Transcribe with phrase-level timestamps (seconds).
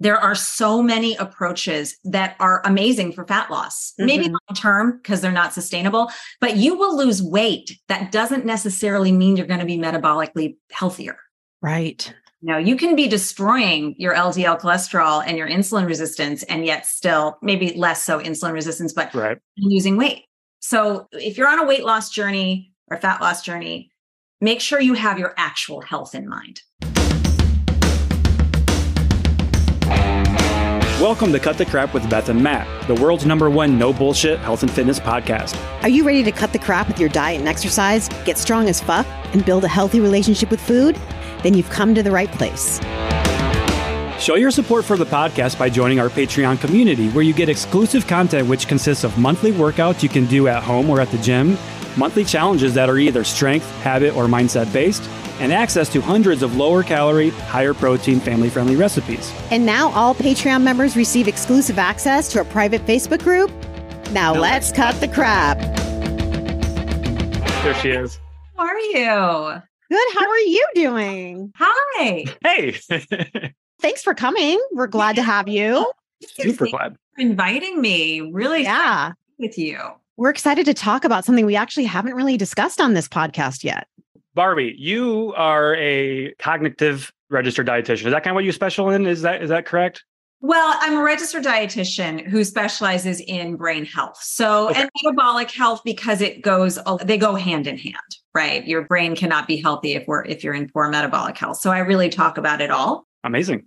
[0.00, 4.06] there are so many approaches that are amazing for fat loss, mm-hmm.
[4.06, 7.78] maybe long term because they're not sustainable, but you will lose weight.
[7.88, 11.18] That doesn't necessarily mean you're going to be metabolically healthier.
[11.62, 12.12] Right.
[12.42, 17.36] No, you can be destroying your LDL cholesterol and your insulin resistance, and yet still
[17.42, 19.36] maybe less so insulin resistance, but right.
[19.58, 20.24] losing weight.
[20.60, 23.92] So if you're on a weight loss journey or fat loss journey,
[24.40, 26.62] make sure you have your actual health in mind.
[31.00, 34.38] Welcome to Cut the Crap with Beth and Matt, the world's number one no bullshit
[34.40, 35.56] health and fitness podcast.
[35.82, 38.82] Are you ready to cut the crap with your diet and exercise, get strong as
[38.82, 41.00] fuck, and build a healthy relationship with food?
[41.42, 42.80] Then you've come to the right place.
[44.22, 48.06] Show your support for the podcast by joining our Patreon community, where you get exclusive
[48.06, 51.56] content which consists of monthly workouts you can do at home or at the gym,
[51.96, 55.02] monthly challenges that are either strength, habit, or mindset based
[55.40, 59.32] and access to hundreds of lower calorie, higher protein, family friendly recipes.
[59.50, 63.50] And now all Patreon members receive exclusive access to a private Facebook group.
[64.12, 65.58] Now, now let's cut the crap.
[67.62, 68.18] There she is.
[68.56, 69.62] How are you?
[69.90, 70.08] Good.
[70.14, 71.52] How are you doing?
[71.56, 72.24] Hi.
[72.42, 72.78] Hey.
[73.80, 74.60] Thanks for coming.
[74.72, 75.90] We're glad to have you.
[76.22, 76.96] Super glad.
[77.18, 78.20] inviting me.
[78.20, 79.12] Really yeah.
[79.38, 79.78] with you.
[80.16, 83.88] We're excited to talk about something we actually haven't really discussed on this podcast yet.
[84.40, 88.06] Barbie, you are a cognitive registered dietitian.
[88.06, 89.06] Is that kind of what you special in?
[89.06, 90.02] Is that is that correct?
[90.40, 94.16] Well, I'm a registered dietitian who specializes in brain health.
[94.22, 94.80] So, okay.
[94.80, 97.96] and metabolic health because it goes they go hand in hand,
[98.34, 98.66] right?
[98.66, 101.58] Your brain cannot be healthy if we're if you're in poor metabolic health.
[101.58, 103.06] So, I really talk about it all.
[103.22, 103.66] Amazing.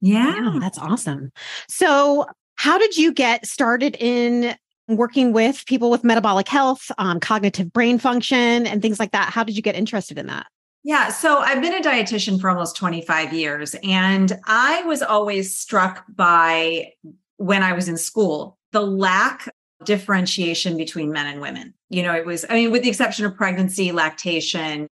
[0.00, 1.32] Yeah, yeah that's awesome.
[1.68, 4.54] So, how did you get started in
[4.96, 9.30] working with people with metabolic health, um, cognitive brain function, and things like that.
[9.30, 10.46] How did you get interested in that?
[10.84, 16.04] Yeah, so I've been a dietitian for almost 25 years, and I was always struck
[16.08, 16.92] by
[17.36, 19.48] when I was in school the lack
[19.84, 21.74] differentiation between men and women.
[21.90, 24.88] You know, it was, I mean, with the exception of pregnancy, lactation,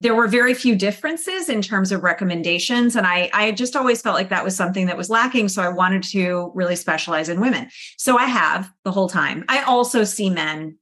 [0.00, 2.96] there were very few differences in terms of recommendations.
[2.96, 5.48] And I, I just always felt like that was something that was lacking.
[5.48, 7.68] So I wanted to really specialize in women.
[7.98, 9.44] So I have the whole time.
[9.48, 10.78] I also see men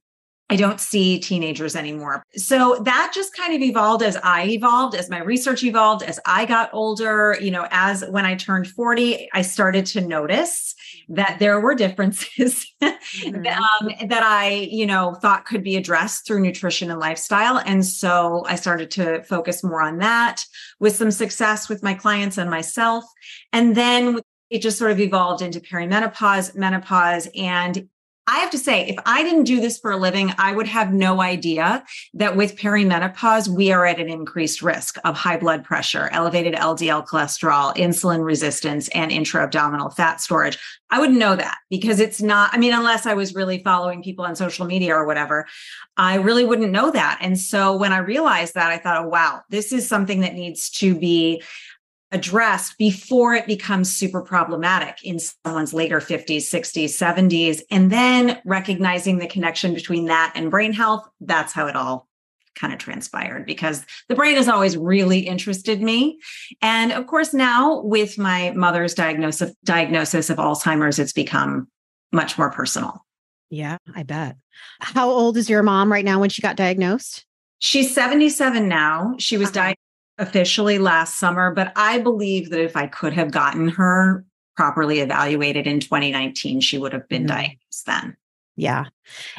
[0.51, 2.25] I don't see teenagers anymore.
[2.35, 6.45] So that just kind of evolved as I evolved, as my research evolved, as I
[6.45, 7.37] got older.
[7.39, 10.75] You know, as when I turned 40, I started to notice
[11.07, 13.35] that there were differences mm-hmm.
[13.47, 17.57] um, that I, you know, thought could be addressed through nutrition and lifestyle.
[17.65, 20.43] And so I started to focus more on that
[20.81, 23.05] with some success with my clients and myself.
[23.53, 24.19] And then
[24.49, 27.87] it just sort of evolved into perimenopause, menopause, and
[28.31, 30.93] I have to say, if I didn't do this for a living, I would have
[30.93, 31.83] no idea
[32.13, 37.05] that with perimenopause, we are at an increased risk of high blood pressure, elevated LDL
[37.05, 40.57] cholesterol, insulin resistance, and intra abdominal fat storage.
[40.89, 44.23] I wouldn't know that because it's not, I mean, unless I was really following people
[44.23, 45.45] on social media or whatever,
[45.97, 47.17] I really wouldn't know that.
[47.19, 50.69] And so when I realized that, I thought, oh, wow, this is something that needs
[50.69, 51.43] to be
[52.11, 57.61] addressed before it becomes super problematic in someone's later 50s, 60s, 70s.
[57.71, 62.07] And then recognizing the connection between that and brain health, that's how it all
[62.55, 66.19] kind of transpired because the brain has always really interested me.
[66.61, 71.69] And of course, now with my mother's diagnosis, diagnosis of Alzheimer's, it's become
[72.11, 73.05] much more personal.
[73.49, 74.35] Yeah, I bet.
[74.79, 77.25] How old is your mom right now when she got diagnosed?
[77.59, 79.15] She's 77 now.
[79.17, 79.53] She was uh-huh.
[79.53, 79.77] diagnosed
[80.21, 84.23] officially last summer, but I believe that if I could have gotten her
[84.55, 87.35] properly evaluated in 2019, she would have been mm-hmm.
[87.35, 88.15] diagnosed then.
[88.55, 88.85] Yeah.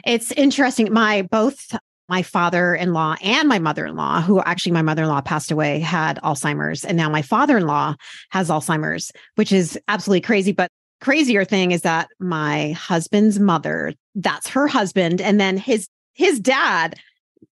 [0.04, 0.92] It's interesting.
[0.92, 1.74] My both
[2.08, 6.84] my father-in-law and my mother-in-law, who actually my mother-in-law passed away, had Alzheimer's.
[6.84, 7.94] And now my father-in-law
[8.30, 10.52] has Alzheimer's, which is absolutely crazy.
[10.52, 10.68] But
[11.00, 15.20] crazier thing is that my husband's mother, that's her husband.
[15.20, 16.98] And then his his dad,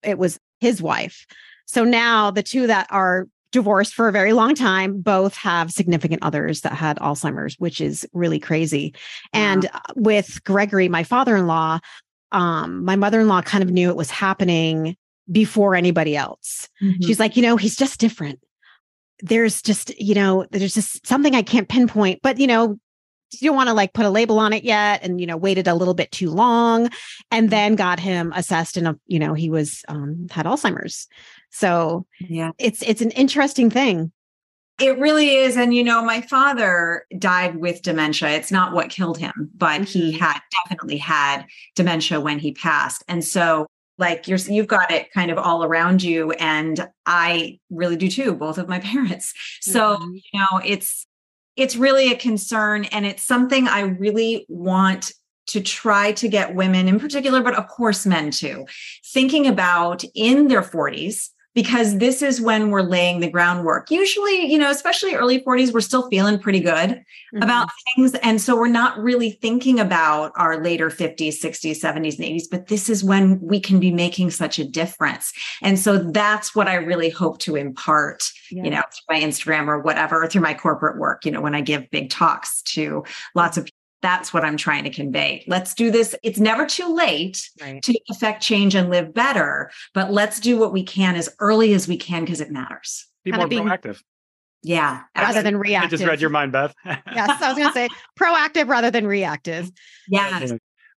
[0.02, 1.26] it was his wife.
[1.68, 6.22] So now the two that are divorced for a very long time both have significant
[6.22, 8.94] others that had Alzheimer's, which is really crazy.
[9.32, 11.78] And uh, with Gregory, my father-in-law,
[12.32, 14.96] um, my mother-in-law kind of knew it was happening
[15.30, 16.68] before anybody else.
[16.82, 17.06] Mm-hmm.
[17.06, 18.40] She's like, you know, he's just different.
[19.20, 22.78] There's just, you know, there's just something I can't pinpoint, but you know,
[23.32, 25.68] you don't want to like put a label on it yet and you know waited
[25.68, 26.88] a little bit too long
[27.30, 31.08] and then got him assessed and you know he was um had alzheimer's
[31.50, 34.12] so yeah, it's it's an interesting thing.
[34.80, 35.56] It really is.
[35.56, 38.30] And you know, my father died with dementia.
[38.30, 40.20] It's not what killed him, but he mm-hmm.
[40.20, 43.02] had definitely had dementia when he passed.
[43.08, 43.66] And so
[43.98, 48.32] like you're you've got it kind of all around you and i really do too
[48.32, 50.14] both of my parents so mm-hmm.
[50.14, 51.08] you know it's
[51.58, 55.12] it's really a concern and it's something I really want
[55.48, 58.64] to try to get women in particular, but of course men too,
[59.12, 63.90] thinking about in their 40s because this is when we're laying the groundwork.
[63.90, 67.42] Usually, you know, especially early 40s, we're still feeling pretty good mm-hmm.
[67.42, 68.14] about things.
[68.22, 72.68] And so we're not really thinking about our later 50s, 60s, 70s, and 80s, but
[72.68, 75.32] this is when we can be making such a difference.
[75.60, 78.62] And so that's what I really hope to impart, yeah.
[78.62, 81.56] you know, through my Instagram or whatever, or through my corporate work, you know, when
[81.56, 83.02] I give big talks to
[83.34, 83.68] lots of
[84.02, 85.44] that's what I'm trying to convey.
[85.46, 86.14] Let's do this.
[86.22, 87.82] It's never too late right.
[87.82, 91.88] to affect change and live better, but let's do what we can as early as
[91.88, 93.06] we can because it matters.
[93.24, 94.00] Be more proactive.
[94.62, 95.02] Yeah.
[95.16, 95.88] Rather than reactive.
[95.88, 96.74] I just read your mind, Beth.
[96.84, 97.42] yes.
[97.42, 99.70] I was going to say proactive rather than reactive.
[100.08, 100.46] Yeah.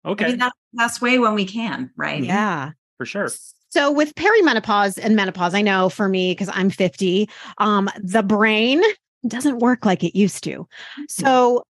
[0.04, 0.24] Okay.
[0.24, 2.20] I mean, that's the best way when we can, right?
[2.20, 2.30] Mm-hmm.
[2.30, 2.70] Yeah.
[2.96, 3.28] For sure.
[3.70, 8.82] So with perimenopause and menopause, I know for me, because I'm 50, um, the brain
[9.26, 10.66] doesn't work like it used to.
[11.08, 11.62] So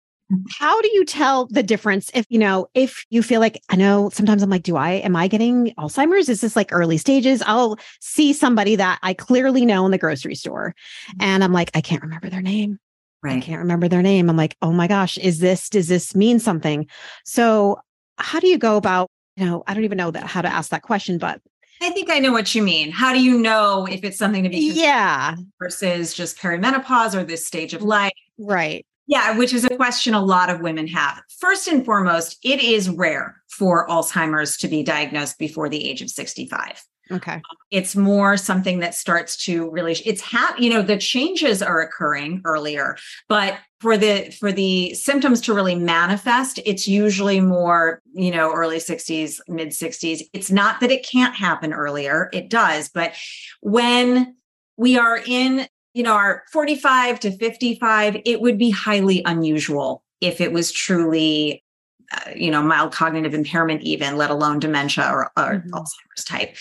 [0.59, 4.11] how do you tell the difference if, you know, if you feel like, I know
[4.11, 6.29] sometimes I'm like, do I, am I getting Alzheimer's?
[6.29, 7.43] Is this like early stages?
[7.47, 10.75] I'll see somebody that I clearly know in the grocery store
[11.11, 11.23] mm-hmm.
[11.23, 12.79] and I'm like, I can't remember their name.
[13.23, 13.37] Right.
[13.37, 14.31] I can't remember their name.
[14.31, 16.87] I'm like, oh my gosh, is this, does this mean something?
[17.25, 17.81] So
[18.19, 20.71] how do you go about, you know, I don't even know that how to ask
[20.71, 21.41] that question, but
[21.83, 22.91] I think I know what you mean.
[22.91, 27.47] How do you know if it's something to be yeah versus just perimenopause or this
[27.47, 28.13] stage of life?
[28.39, 28.87] Right.
[29.11, 31.21] Yeah, which is a question a lot of women have.
[31.41, 36.09] First and foremost, it is rare for Alzheimer's to be diagnosed before the age of
[36.09, 36.85] 65.
[37.11, 37.43] Okay.
[37.73, 42.41] It's more something that starts to really it's ha- you know the changes are occurring
[42.45, 42.97] earlier,
[43.29, 48.77] but for the for the symptoms to really manifest, it's usually more, you know, early
[48.77, 50.23] 60s, mid 60s.
[50.33, 53.13] It's not that it can't happen earlier, it does, but
[53.61, 54.37] when
[54.77, 60.41] we are in you know, are 45 to 55, it would be highly unusual if
[60.41, 61.65] it was truly,
[62.13, 65.71] uh, you know, mild cognitive impairment, even let alone dementia or, or mm-hmm.
[65.71, 66.57] Alzheimer's type.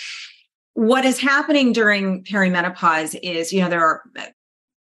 [0.74, 4.04] What is happening during perimenopause is, you know, there are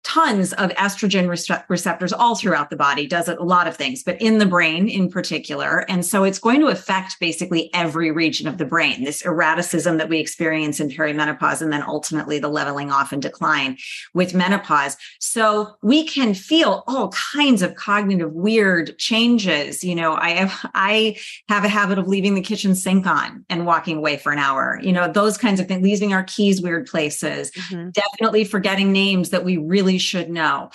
[0.03, 1.29] tons of estrogen
[1.69, 5.09] receptors all throughout the body does a lot of things but in the brain in
[5.09, 5.85] particular.
[5.89, 10.09] And so it's going to affect basically every region of the brain this erraticism that
[10.09, 13.77] we experience in perimenopause and then ultimately the leveling off and decline
[14.13, 14.97] with menopause.
[15.19, 19.83] So we can feel all kinds of cognitive weird changes.
[19.83, 21.17] You know i have i
[21.49, 24.79] have a habit of leaving the kitchen sink on and walking away for an hour
[24.81, 27.89] you know those kinds of things leaving our keys weird places mm-hmm.
[27.91, 30.69] definitely forgetting names that we really really should know.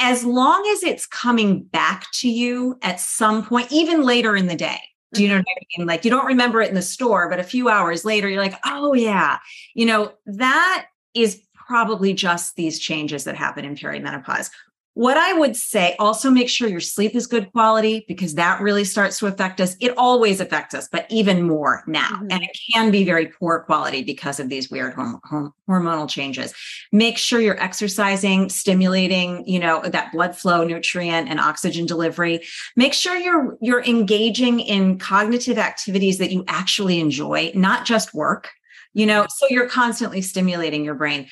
[0.00, 4.56] As long as it's coming back to you at some point, even later in the
[4.56, 4.80] day.
[5.14, 5.44] Do you know mm-hmm.
[5.46, 5.86] what I mean?
[5.86, 8.58] Like you don't remember it in the store, but a few hours later, you're like,
[8.64, 9.38] oh, yeah.
[9.74, 14.50] You know, that is probably just these changes that happen in perimenopause.
[14.94, 18.84] What I would say also make sure your sleep is good quality because that really
[18.84, 19.76] starts to affect us.
[19.80, 22.08] It always affects us, but even more now.
[22.08, 22.28] Mm-hmm.
[22.30, 26.54] And it can be very poor quality because of these weird horm- horm- hormonal changes.
[26.92, 32.42] Make sure you're exercising, stimulating, you know, that blood flow, nutrient and oxygen delivery.
[32.76, 38.50] Make sure you're you're engaging in cognitive activities that you actually enjoy, not just work.
[38.92, 41.26] You know, so you're constantly stimulating your brain.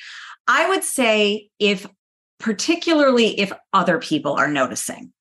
[0.49, 1.87] I would say if
[2.39, 5.11] particularly if other people are noticing.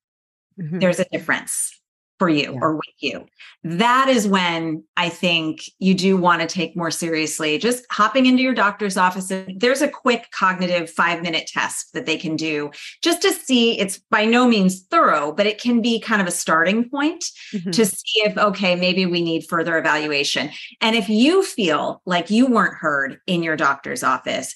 [0.61, 0.79] Mm-hmm.
[0.79, 1.79] There's a difference
[2.23, 2.59] for you yeah.
[2.61, 3.27] or with you.
[3.65, 8.45] That is when I think you do want to take more seriously just hopping into
[8.45, 9.33] your doctor's office.
[9.57, 12.71] There's a quick cognitive five minute test that they can do
[13.03, 16.31] just to see it's by no means thorough, but it can be kind of a
[16.31, 17.73] starting point mm-hmm.
[17.73, 20.51] to see if, okay, maybe we need further evaluation.
[20.81, 24.55] And if you feel like you weren't heard in your doctor's office,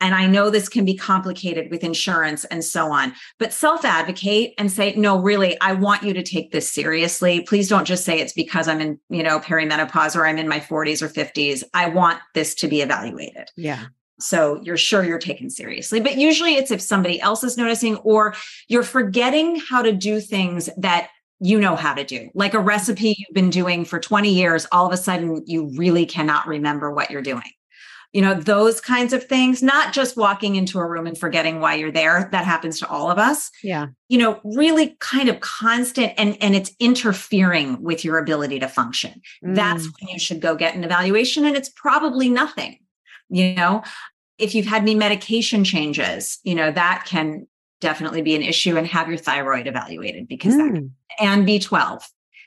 [0.00, 4.54] and I know this can be complicated with insurance and so on, but self advocate
[4.58, 7.40] and say, no, really, I want you to take this seriously.
[7.42, 10.60] Please don't just say it's because I'm in, you know, perimenopause or I'm in my
[10.60, 11.64] 40s or 50s.
[11.72, 13.48] I want this to be evaluated.
[13.56, 13.86] Yeah.
[14.18, 16.00] So you're sure you're taken seriously.
[16.00, 18.34] But usually it's if somebody else is noticing or
[18.68, 22.30] you're forgetting how to do things that you know how to do.
[22.34, 22.68] Like a mm-hmm.
[22.68, 26.90] recipe you've been doing for 20 years, all of a sudden you really cannot remember
[26.90, 27.42] what you're doing
[28.12, 31.74] you know those kinds of things not just walking into a room and forgetting why
[31.74, 32.28] you're there.
[32.32, 33.50] That happens to all of us.
[33.62, 33.88] Yeah.
[34.08, 39.20] You know really kind of constant and and it's interfering with your ability to function.
[39.44, 39.54] Mm.
[39.54, 42.78] that's when you should go get an evaluation and it's probably nothing
[43.28, 43.82] you know?
[44.38, 47.46] If you've had any medication changes you know that can
[47.80, 50.58] definitely be an issue and have your thyroid evaluated because mm.
[50.58, 52.02] that and b12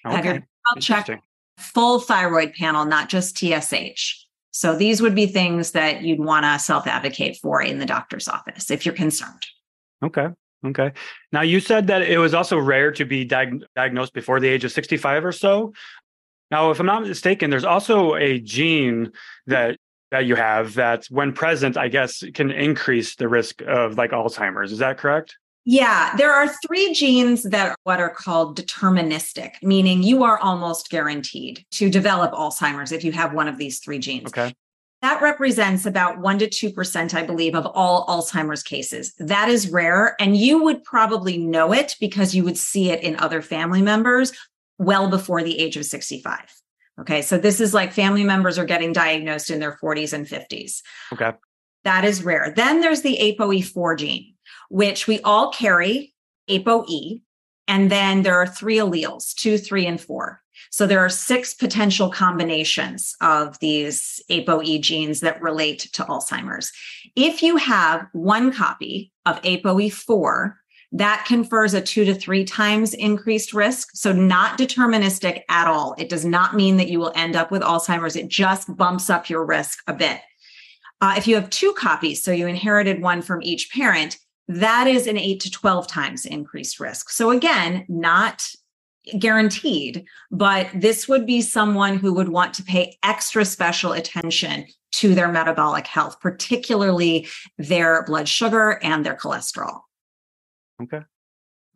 [0.05, 0.15] okay.
[0.15, 0.47] have your
[0.79, 1.21] check
[1.57, 4.18] full thyroid panel not just tsh
[4.51, 8.27] so these would be things that you'd want to self advocate for in the doctor's
[8.27, 9.45] office if you're concerned.
[10.03, 10.27] Okay.
[10.65, 10.91] Okay.
[11.31, 14.65] Now you said that it was also rare to be diag- diagnosed before the age
[14.65, 15.73] of 65 or so.
[16.51, 19.11] Now, if I'm not mistaken, there's also a gene
[19.47, 19.77] that
[20.11, 24.71] that you have that when present, I guess can increase the risk of like Alzheimer's.
[24.71, 25.37] Is that correct?
[25.71, 30.89] Yeah, there are three genes that are what are called deterministic, meaning you are almost
[30.89, 34.29] guaranteed to develop Alzheimer's if you have one of these three genes.
[34.29, 34.55] Okay.
[35.03, 39.13] That represents about 1% to 2%, I believe, of all Alzheimer's cases.
[39.19, 40.15] That is rare.
[40.19, 44.33] And you would probably know it because you would see it in other family members
[44.79, 46.51] well before the age of 65.
[46.99, 47.21] Okay.
[47.21, 50.81] So this is like family members are getting diagnosed in their 40s and 50s.
[51.13, 51.33] Okay.
[51.83, 52.51] That is rare.
[52.55, 54.33] Then there's the ApoE4 gene,
[54.69, 56.13] which we all carry
[56.49, 57.21] ApoE.
[57.67, 60.41] And then there are three alleles, two, three, and four.
[60.71, 66.71] So there are six potential combinations of these ApoE genes that relate to Alzheimer's.
[67.15, 70.53] If you have one copy of ApoE4,
[70.91, 73.89] that confers a two to three times increased risk.
[73.93, 75.95] So, not deterministic at all.
[75.99, 78.15] It does not mean that you will end up with Alzheimer's.
[78.15, 80.19] It just bumps up your risk a bit.
[81.01, 84.17] Uh, if you have two copies, so you inherited one from each parent,
[84.49, 87.11] that is an eight to 12 times increased risk.
[87.11, 88.43] So, again, not
[89.17, 95.13] guaranteed, but this would be someone who would want to pay extra special attention to
[95.13, 97.27] their metabolic health, particularly
[97.59, 99.81] their blood sugar and their cholesterol.
[100.81, 101.01] Okay.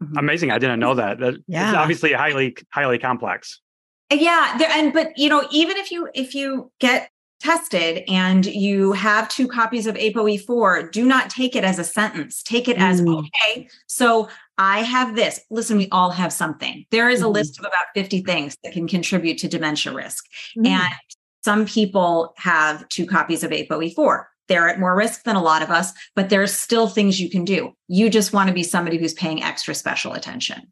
[0.02, 0.18] Mm-hmm.
[0.18, 0.52] Amazing.
[0.52, 1.20] I didn't know that.
[1.20, 1.76] That yeah.
[1.76, 3.62] Obviously highly, highly complex.
[4.12, 4.56] Yeah.
[4.58, 7.10] There, and, but, you know, even if you, if you get
[7.44, 12.42] tested and you have two copies of ApoE4, do not take it as a sentence.
[12.42, 13.20] Take it as, mm.
[13.20, 15.42] okay, so I have this.
[15.50, 16.86] Listen, we all have something.
[16.92, 17.34] There is a mm.
[17.34, 20.26] list of about 50 things that can contribute to dementia risk.
[20.58, 20.68] Mm.
[20.68, 20.94] And
[21.44, 25.70] some people have two copies of ApoE4 they're at more risk than a lot of
[25.70, 27.74] us, but there's still things you can do.
[27.88, 30.72] You just want to be somebody who's paying extra special attention.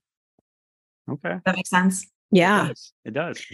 [1.09, 1.37] Okay.
[1.45, 2.05] That makes sense?
[2.31, 2.65] Yeah.
[2.65, 2.93] It does.
[3.05, 3.45] It does.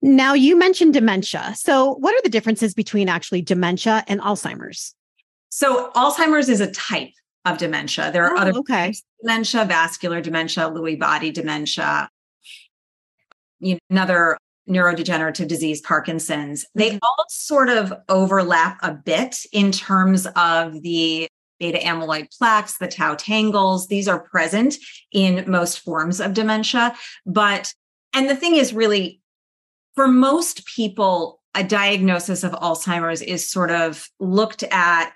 [0.00, 1.54] Now, you mentioned dementia.
[1.56, 4.94] So, what are the differences between actually dementia and Alzheimer's?
[5.48, 7.12] So, Alzheimer's is a type
[7.44, 8.10] of dementia.
[8.12, 8.94] There are oh, other okay.
[9.22, 12.08] dementia, vascular dementia, Lewy body dementia,
[13.60, 14.38] you know, another
[14.68, 16.98] neurodegenerative disease, Parkinson's, they mm-hmm.
[17.02, 21.26] all sort of overlap a bit in terms of the
[21.58, 23.88] beta amyloid plaques, the tau tangles.
[23.88, 24.76] These are present
[25.10, 26.94] in most forms of dementia.
[27.26, 27.72] But,
[28.12, 29.17] and the thing is really,
[29.98, 35.10] for most people, a diagnosis of Alzheimer's is sort of looked at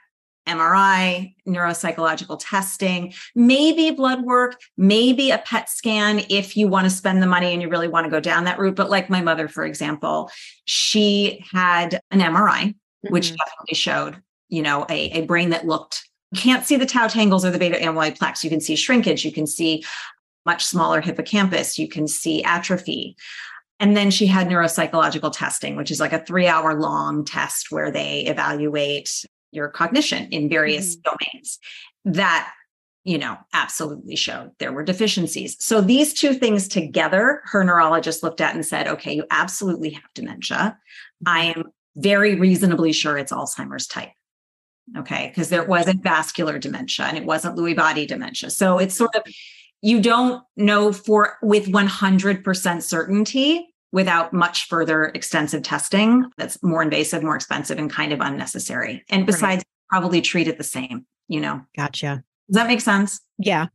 [0.48, 7.22] MRI, neuropsychological testing, maybe blood work, maybe a PET scan if you want to spend
[7.22, 8.74] the money and you really want to go down that route.
[8.74, 10.32] But like my mother, for example,
[10.64, 13.12] she had an MRI, mm-hmm.
[13.12, 17.44] which definitely showed, you know, a, a brain that looked, can't see the tau tangles
[17.44, 18.42] or the beta amyloid plaques.
[18.42, 19.84] You can see shrinkage, you can see
[20.44, 23.16] much smaller hippocampus, you can see atrophy.
[23.82, 27.90] And then she had neuropsychological testing, which is like a three hour long test where
[27.90, 29.10] they evaluate
[29.50, 31.10] your cognition in various mm-hmm.
[31.10, 31.58] domains
[32.04, 32.52] that
[33.02, 35.56] you know absolutely showed there were deficiencies.
[35.58, 40.14] So these two things together her neurologist looked at and said okay you absolutely have
[40.14, 40.78] dementia.
[41.26, 41.64] I am
[41.96, 44.10] very reasonably sure it's alzheimer's type.
[44.96, 48.50] Okay because there wasn't vascular dementia and it wasn't lewy body dementia.
[48.50, 49.24] So it's sort of
[49.80, 57.22] you don't know for with 100% certainty without much further extensive testing that's more invasive,
[57.22, 59.04] more expensive, and kind of unnecessary.
[59.10, 59.64] And besides, right.
[59.88, 61.62] probably treat it the same, you know?
[61.76, 62.24] Gotcha.
[62.48, 63.20] Does that make sense?
[63.38, 63.66] Yeah,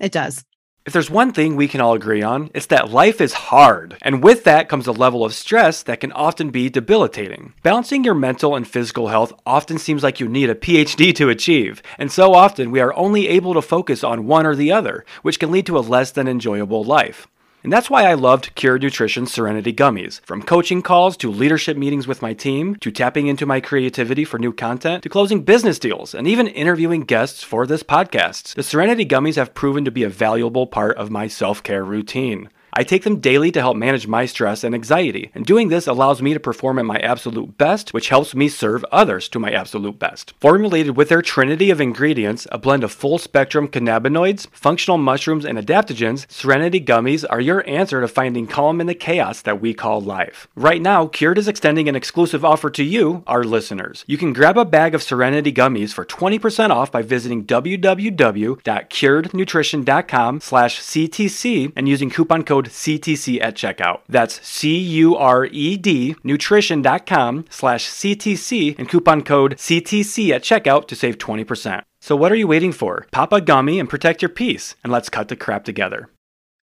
[0.00, 0.44] it does.
[0.86, 3.98] If there's one thing we can all agree on, it's that life is hard.
[4.00, 7.52] And with that comes a level of stress that can often be debilitating.
[7.62, 11.82] Balancing your mental and physical health often seems like you need a PhD to achieve.
[11.98, 15.38] And so often we are only able to focus on one or the other, which
[15.38, 17.26] can lead to a less than enjoyable life.
[17.64, 20.20] And that's why I loved Cured Nutrition Serenity Gummies.
[20.24, 24.38] From coaching calls to leadership meetings with my team, to tapping into my creativity for
[24.38, 29.04] new content, to closing business deals, and even interviewing guests for this podcast, the Serenity
[29.04, 32.48] Gummies have proven to be a valuable part of my self care routine.
[32.72, 36.22] I take them daily to help manage my stress and anxiety, and doing this allows
[36.22, 39.98] me to perform at my absolute best, which helps me serve others to my absolute
[39.98, 40.34] best.
[40.40, 45.58] Formulated with their trinity of ingredients, a blend of full spectrum cannabinoids, functional mushrooms, and
[45.58, 50.00] adaptogens, Serenity Gummies are your answer to finding calm in the chaos that we call
[50.00, 50.48] life.
[50.54, 54.04] Right now, Cured is extending an exclusive offer to you, our listeners.
[54.06, 60.80] You can grab a bag of Serenity Gummies for 20% off by visiting www.curednutrition.com slash
[60.80, 64.00] CTC and using coupon code CTC at checkout.
[64.08, 71.82] That's C-U-R-E-D nutrition.com slash CTC and coupon code CTC at checkout to save 20%.
[72.00, 73.06] So what are you waiting for?
[73.10, 76.08] Pop a gummy and protect your peace, and let's cut the crap together.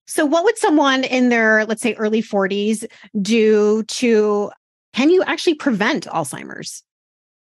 [0.06, 2.84] So, what would someone in their, let's say, early 40s
[3.22, 4.50] do to,
[4.92, 6.82] can you actually prevent Alzheimer's?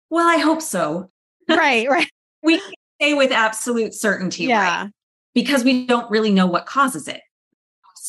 [0.10, 1.10] Well, I hope so.
[1.50, 2.10] right, right.
[2.44, 4.84] We can say with absolute certainty, Yeah.
[4.84, 4.91] right?
[5.34, 7.22] Because we don't really know what causes it.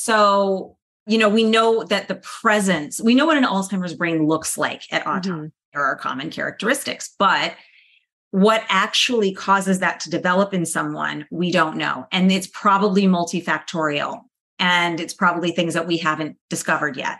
[0.02, 4.56] So, you know, we know that the presence, we know what an Alzheimer's brain looks
[4.56, 5.30] like at autopsy.
[5.30, 5.52] Mhm.
[5.74, 7.54] There are common characteristics, but
[8.30, 12.06] what actually causes that to develop in someone, we don't know.
[12.12, 14.20] And it's probably multifactorial
[14.58, 17.18] and it's probably things that we haven't discovered yet.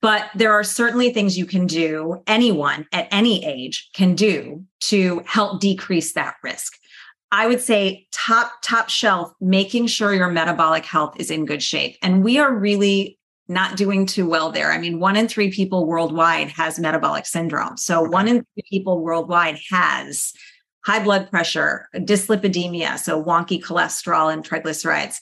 [0.00, 5.22] But there are certainly things you can do, anyone at any age can do to
[5.26, 6.72] help decrease that risk.
[7.32, 11.96] I would say top top shelf making sure your metabolic health is in good shape.
[12.02, 14.72] And we are really not doing too well there.
[14.72, 17.76] I mean, one in 3 people worldwide has metabolic syndrome.
[17.76, 20.32] So one in 3 people worldwide has
[20.84, 25.16] high blood pressure, dyslipidemia, so wonky cholesterol and triglycerides,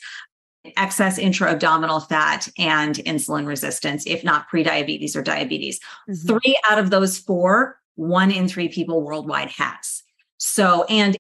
[0.77, 5.81] excess intra-abdominal fat and insulin resistance, if not prediabetes or diabetes.
[6.09, 6.27] Mhm.
[6.27, 10.03] Three out of those four, one in three people worldwide has.
[10.39, 11.17] So, and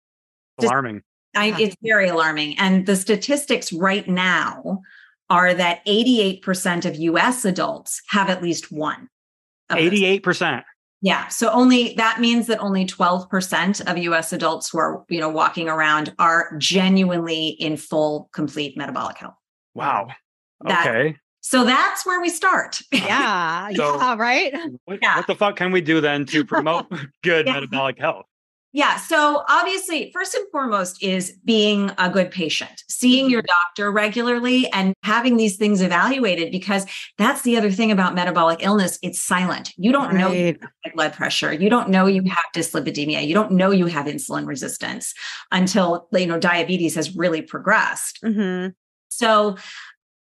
[0.60, 1.02] Alarming.
[1.34, 2.58] I, it's very alarming.
[2.58, 4.80] And the statistics right now
[5.30, 9.08] are that 88% of US adults have at least one.
[9.70, 10.62] 88%.
[11.00, 11.28] Yeah.
[11.28, 15.68] So only that means that only 12% of US adults who are, you know, walking
[15.68, 19.34] around are genuinely in full, complete metabolic health.
[19.74, 20.08] Wow.
[20.64, 21.16] That- Okay.
[21.44, 22.78] So that's where we start.
[22.92, 23.68] Yeah.
[23.74, 24.14] So- yeah.
[24.16, 24.54] Right.
[24.84, 25.16] What, Yeah.
[25.16, 26.86] what the fuck can we do then to promote
[27.24, 27.54] good Yeah.
[27.54, 28.26] metabolic health?
[28.74, 28.96] Yeah.
[28.96, 34.94] So obviously, first and foremost is being a good patient, seeing your doctor regularly and
[35.02, 36.86] having these things evaluated because
[37.18, 38.98] that's the other thing about metabolic illness.
[39.02, 39.72] It's silent.
[39.76, 41.52] You don't know you have high blood pressure.
[41.52, 43.26] You don't know you have dyslipidemia.
[43.26, 45.12] You don't know you have insulin resistance
[45.50, 48.20] until, you know, diabetes has really progressed.
[48.22, 48.68] hmm
[49.08, 49.56] So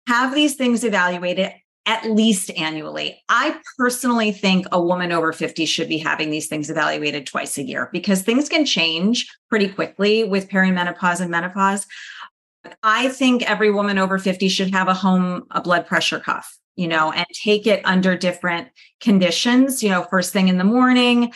[0.07, 1.53] have these things evaluated
[1.85, 3.21] at least annually.
[3.27, 7.63] I personally think a woman over 50 should be having these things evaluated twice a
[7.63, 11.87] year because things can change pretty quickly with perimenopause and menopause.
[12.83, 16.87] I think every woman over 50 should have a home a blood pressure cuff, you
[16.87, 18.67] know, and take it under different
[18.99, 21.33] conditions, you know, first thing in the morning,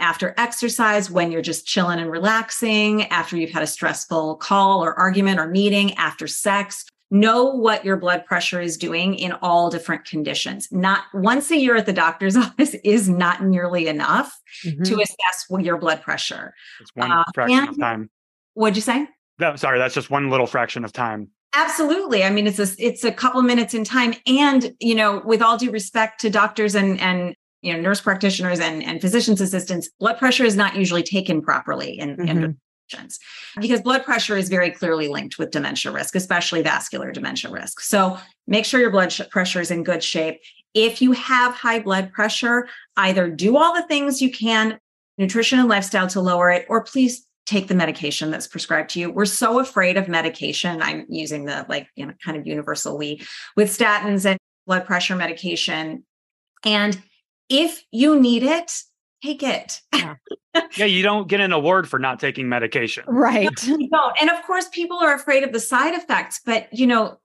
[0.00, 4.98] after exercise, when you're just chilling and relaxing, after you've had a stressful call or
[4.98, 6.86] argument or meeting, after sex.
[7.12, 10.68] Know what your blood pressure is doing in all different conditions.
[10.70, 14.32] Not once a year at the doctor's office is not nearly enough
[14.64, 14.84] Mhm.
[14.84, 16.54] to assess your blood pressure.
[16.80, 18.10] It's one Uh, fraction of time.
[18.54, 19.08] What'd you say?
[19.40, 21.28] No, sorry, that's just one little fraction of time.
[21.52, 22.22] Absolutely.
[22.22, 25.56] I mean, it's a it's a couple minutes in time, and you know, with all
[25.56, 30.16] due respect to doctors and and you know nurse practitioners and and physicians assistants, blood
[30.18, 32.56] pressure is not usually taken properly in, in Mhm.
[32.90, 33.18] Patients
[33.60, 37.80] because blood pressure is very clearly linked with dementia risk, especially vascular dementia risk.
[37.80, 40.40] So make sure your blood pressure is in good shape.
[40.74, 44.78] If you have high blood pressure, either do all the things you can,
[45.18, 49.10] nutrition and lifestyle to lower it, or please take the medication that's prescribed to you.
[49.10, 50.80] We're so afraid of medication.
[50.80, 53.22] I'm using the like, you know, kind of universal we
[53.56, 56.04] with statins and blood pressure medication.
[56.64, 57.00] And
[57.48, 58.72] if you need it,
[59.22, 59.80] take it.
[60.76, 63.04] Yeah, you don't get an award for not taking medication.
[63.06, 63.48] Right.
[63.66, 64.16] You don't.
[64.20, 67.20] And of course, people are afraid of the side effects, but you know,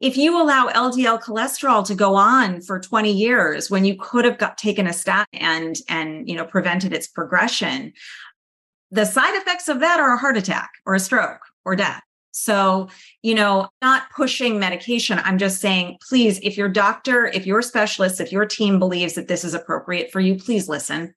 [0.00, 4.38] if you allow LDL cholesterol to go on for 20 years when you could have
[4.38, 7.92] got taken a statin and and you know prevented its progression,
[8.90, 12.02] the side effects of that are a heart attack or a stroke or death.
[12.38, 12.88] So,
[13.22, 15.20] you know, not pushing medication.
[15.24, 19.28] I'm just saying, please, if your doctor, if your specialist, if your team believes that
[19.28, 21.14] this is appropriate for you, please listen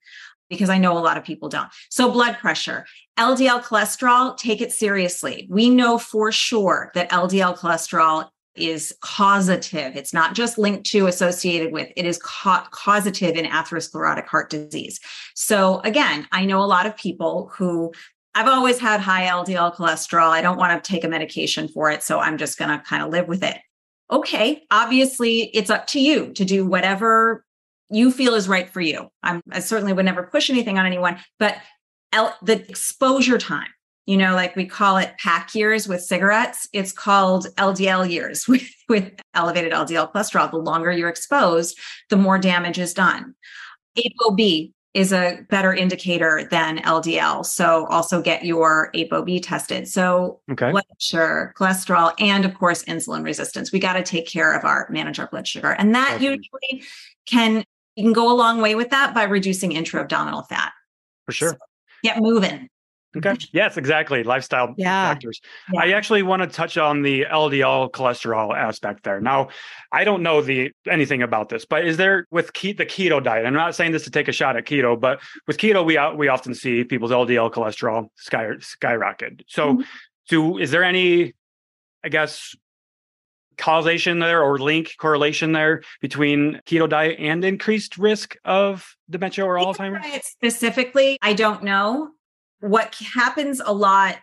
[0.49, 1.69] because I know a lot of people don't.
[1.89, 2.85] So, blood pressure,
[3.17, 5.47] LDL cholesterol, take it seriously.
[5.49, 9.95] We know for sure that LDL cholesterol is causative.
[9.95, 14.99] It's not just linked to, associated with, it is ca- causative in atherosclerotic heart disease.
[15.35, 17.93] So, again, I know a lot of people who
[18.33, 20.29] I've always had high LDL cholesterol.
[20.29, 22.03] I don't want to take a medication for it.
[22.03, 23.57] So, I'm just going to kind of live with it.
[24.11, 24.63] Okay.
[24.71, 27.45] Obviously, it's up to you to do whatever
[27.89, 29.09] you feel is right for you.
[29.21, 31.57] I'm, I certainly would never push anything on anyone, but
[32.13, 33.67] L, the exposure time,
[34.05, 38.67] you know, like we call it pack years with cigarettes, it's called LDL years with,
[38.89, 40.49] with elevated LDL cholesterol.
[40.49, 41.77] The longer you're exposed,
[42.09, 43.35] the more damage is done.
[43.97, 47.45] ApoB is a better indicator than LDL.
[47.45, 49.87] So also get your ApoB tested.
[49.87, 50.71] So Okay.
[50.71, 53.71] blood pressure, cholesterol, and of course, insulin resistance.
[53.71, 55.71] We got to take care of our manage our blood sugar.
[55.71, 56.49] And that Definitely.
[56.71, 56.83] usually
[57.25, 57.63] can
[57.95, 60.71] you can go a long way with that by reducing intra-abdominal fat.
[61.25, 61.57] For sure.
[62.03, 62.69] Get moving.
[63.17, 63.35] Okay.
[63.51, 64.23] Yes, exactly.
[64.23, 65.09] Lifestyle Yeah.
[65.09, 65.41] factors.
[65.73, 65.81] Yeah.
[65.81, 69.19] I actually want to touch on the LDL cholesterol aspect there.
[69.19, 69.49] Now,
[69.91, 73.45] I don't know the anything about this, but is there with ke- the keto diet?
[73.45, 76.29] I'm not saying this to take a shot at keto, but with keto, we we
[76.29, 79.43] often see people's LDL cholesterol sky skyrocket.
[79.47, 79.85] So, Mhm.
[80.29, 81.33] do is there any,
[82.05, 82.55] I guess,
[83.57, 89.57] causation there or link correlation there between keto diet and increased risk of dementia or
[89.57, 90.25] Alzheimer's?
[90.25, 92.11] Specifically, I don't know.
[92.61, 94.17] What happens a lot,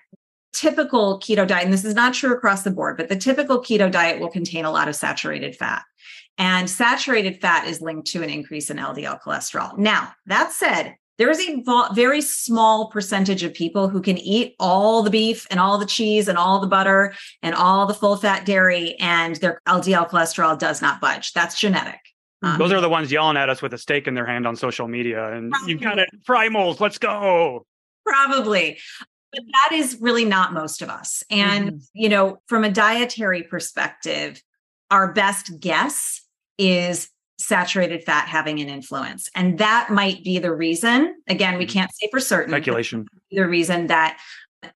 [0.52, 3.90] typical keto diet, and this is not true across the board, but the typical keto
[3.90, 5.82] diet will contain a lot of saturated fat.
[6.38, 9.76] And saturated fat is linked to an increase in LDL cholesterol.
[9.76, 15.02] Now, that said, there is a very small percentage of people who can eat all
[15.02, 18.46] the beef and all the cheese and all the butter and all the full fat
[18.46, 21.32] dairy, and their LDL cholesterol does not budge.
[21.32, 21.98] That's genetic.
[22.42, 24.54] Um, Those are the ones yelling at us with a steak in their hand on
[24.54, 26.78] social media, and you've got it, primals.
[26.78, 27.66] Let's go.
[28.08, 28.78] Probably.
[29.32, 31.22] But that is really not most of us.
[31.30, 31.88] And, Mhm.
[31.92, 34.42] you know, from a dietary perspective,
[34.90, 36.22] our best guess
[36.56, 39.28] is saturated fat having an influence.
[39.34, 41.14] And that might be the reason.
[41.28, 41.70] Again, we Mhm.
[41.70, 42.50] can't say for certain.
[42.52, 43.06] Speculation.
[43.30, 44.18] The reason that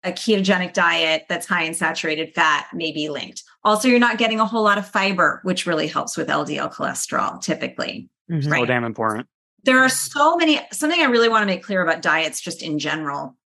[0.05, 3.43] a ketogenic diet that's high in saturated fat may be linked.
[3.65, 7.41] Also, you're not getting a whole lot of fiber, which really helps with LDL cholesterol
[7.41, 8.09] typically.
[8.31, 8.45] Mhm.
[8.45, 8.67] So Right.
[8.69, 9.27] damn important.
[9.65, 12.79] There are so many, something I really want to make clear about diets just in
[12.79, 13.37] general.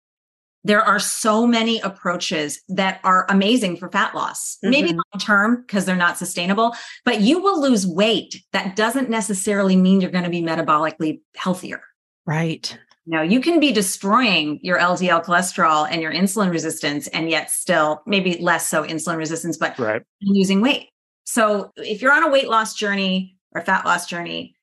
[0.64, 4.94] There are so many approaches that are amazing for fat loss, maybe Mhm.
[4.96, 6.74] long term because they're not sustainable,
[7.04, 8.42] but you will lose weight.
[8.52, 11.82] That doesn't necessarily mean you're going to be metabolically healthier.
[12.26, 12.76] Right.
[13.06, 18.02] No, you can be destroying your LDL cholesterol and your insulin resistance, and yet still
[18.04, 20.02] maybe less so insulin resistance, but Right.
[20.22, 20.88] losing weight.
[21.22, 24.55] So if you're on a weight loss journey or fat loss journey,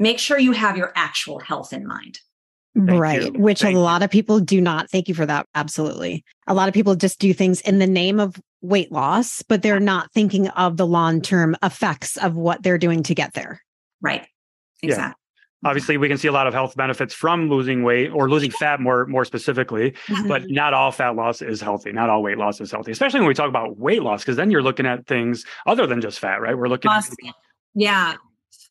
[0.00, 2.18] make sure you have your actual health in mind.
[2.74, 3.22] Thank right.
[3.22, 3.32] you.
[3.32, 3.82] Which Thank a you.
[3.82, 4.90] lot of people do not.
[4.90, 5.46] Thank you for that.
[5.54, 6.24] Absolutely.
[6.46, 9.80] A lot of people just do things in the name of weight loss, but they're
[9.80, 13.60] not thinking of the long term effects of what they're doing to get there.
[14.00, 14.26] Right.
[14.82, 14.88] Yeah.
[14.90, 15.14] Exactly.
[15.62, 18.80] Obviously, we can see a lot of health benefits from losing weight or losing fat
[18.80, 19.90] more more specifically,
[20.26, 20.54] but Mm-hmm.
[20.54, 21.92] not all fat loss is healthy.
[21.92, 24.50] Not all weight loss is healthy, especially when we talk about weight loss, because then
[24.50, 26.56] you're looking at things other than just fat, right?
[26.56, 27.14] We're looking Muscle.
[27.74, 28.14] Yeah.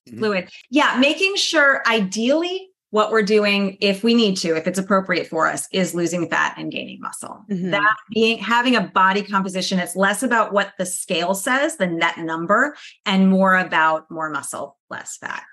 [0.09, 0.17] Mhm.
[0.17, 0.49] Fluid.
[0.69, 0.97] Yeah.
[0.99, 5.67] Making sure ideally what we're doing, if we need to, if it's appropriate for us,
[5.71, 7.45] is losing fat and gaining muscle.
[7.51, 7.69] Mhm.
[7.71, 12.17] That being having a body composition, it's less about what the scale says, the net
[12.17, 15.43] number, and more about more muscle, less fat.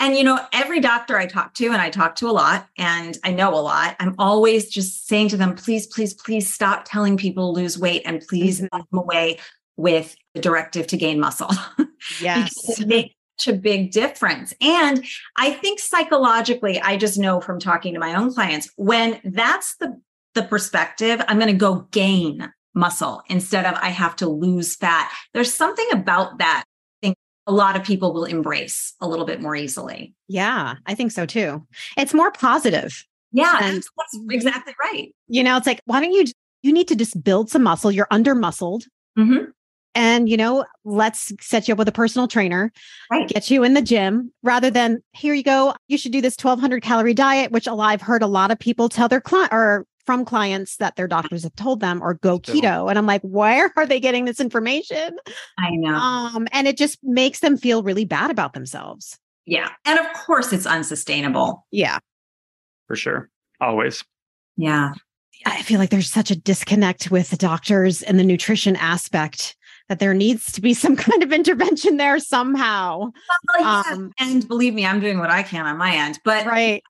[0.00, 3.18] And you know, every doctor I talk to, and I talk to a lot, and
[3.22, 7.16] I know a lot, I'm always just saying to them, please, please, please stop telling
[7.18, 8.68] people to lose weight and please Mhm.
[8.70, 9.38] come away
[9.76, 11.50] with the directive to gain muscle.
[12.22, 12.54] Yes.
[12.62, 14.52] because it makes such a big difference.
[14.60, 15.04] And
[15.36, 20.00] I think psychologically, I just know from talking to my own clients, when that's the
[20.34, 25.10] the perspective, I'm going to go gain muscle instead of I have to lose fat.
[25.34, 29.40] There's something about that I think a lot of people will embrace a little bit
[29.40, 30.14] more easily.
[30.28, 31.66] Yeah, I think so too.
[31.96, 33.04] It's more positive.
[33.32, 35.12] Yeah, And- that's exactly right.
[35.28, 36.26] You know, it's like, why don't you,
[36.62, 37.90] you need to just build some muscle.
[37.90, 38.84] You're under muscled.
[39.18, 39.46] Mhm.
[39.98, 42.72] And, you know, let's set you up with a personal trainer,
[43.10, 43.28] Right.
[43.28, 45.74] get you in the gym rather than here you go.
[45.88, 48.88] You should do this 1200 calorie diet, which a I've heard a lot of people
[48.88, 52.88] tell their client or from clients that their doctors have told them or go keto.
[52.88, 55.18] And I'm like, where are they getting this information?
[55.58, 55.94] I know.
[55.94, 59.18] Um, and it just makes them feel really bad about themselves.
[59.46, 59.68] yeah.
[59.84, 61.66] And of course, it's unsustainable.
[61.72, 61.98] Yeah.
[62.86, 63.28] for sure.
[63.60, 64.04] Always.
[64.56, 64.92] Yeah.
[65.44, 69.56] I feel like there's such a disconnect with the doctors and the nutrition aspect
[69.88, 72.98] that there needs to be some kind of intervention there somehow.
[73.58, 73.82] Well, yeah.
[73.92, 76.18] Um, and believe me, I'm doing what I can on my end.
[76.24, 76.82] But Right.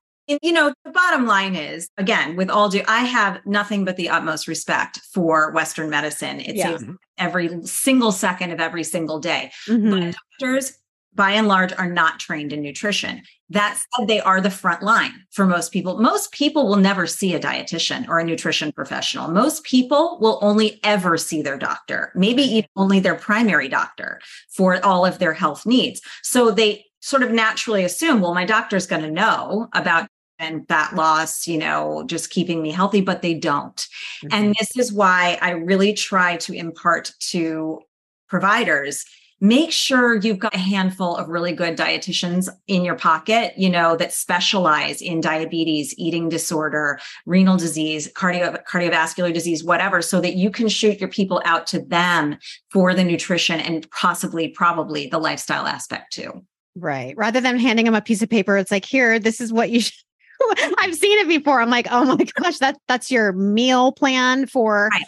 [0.43, 4.11] You know, the bottom line is again, with all due, I have nothing but the
[4.11, 6.41] utmost respect for Western medicine.
[6.41, 6.77] It Yeah.
[6.77, 6.85] saves
[7.17, 9.51] every single second of every single day.
[9.67, 9.91] Mhm.
[9.91, 10.77] But doctors,
[11.18, 13.20] by and large, are not trained in nutrition.
[13.50, 15.98] That said, they are the front line for most people.
[15.98, 19.28] Most people will never see a dietitian or a nutrition professional.
[19.28, 24.83] Most people will only ever see their doctor, maybe even only their primary doctor for
[24.87, 26.00] all of their health needs.
[26.22, 30.94] So they sort of naturally assume, well, my doctor's going to know about and fat
[30.94, 33.88] loss, you know, just keeping me healthy, but they don't.
[34.31, 34.52] And mm-hmm.
[34.61, 37.81] this is why I really try to impart to
[38.28, 39.04] providers
[39.40, 43.96] make sure you've got a handful of really good dietitians in your pocket, you know,
[43.96, 50.51] that specialize in diabetes, eating disorder, renal disease, cardio, cardiovascular disease, whatever, so that you
[50.51, 52.37] can shoot your people out to them
[52.70, 56.44] for the nutrition and possibly, probably the lifestyle aspect too.
[56.74, 57.16] Right.
[57.16, 59.81] Rather than handing them a piece of paper, it's like, here, this is what you
[59.81, 59.94] should.
[60.79, 61.61] I've seen it before.
[61.61, 65.03] I'm like, oh my gosh, that that's your meal plan for right.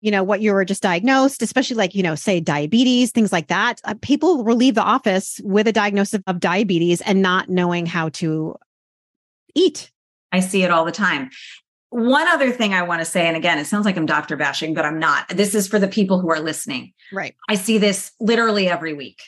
[0.00, 3.48] You know what you were just diagnosed, especially like, you know, say diabetes, things like
[3.48, 3.80] that.
[3.84, 8.08] Uh, people will leave the office with a diagnosis of diabetes and not knowing how
[8.10, 8.56] to
[9.54, 9.90] eat.
[10.32, 11.30] I see it all the time.
[11.90, 14.74] One other thing I want to say, and again, it sounds like I'm doctor bashing,
[14.74, 15.28] but I'm not.
[15.28, 16.92] This is for the people who are listening.
[17.12, 17.34] Right.
[17.48, 19.20] I see this literally every week.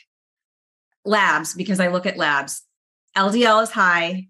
[1.05, 2.61] Labs, because I look at labs,
[3.17, 4.29] LDL is high,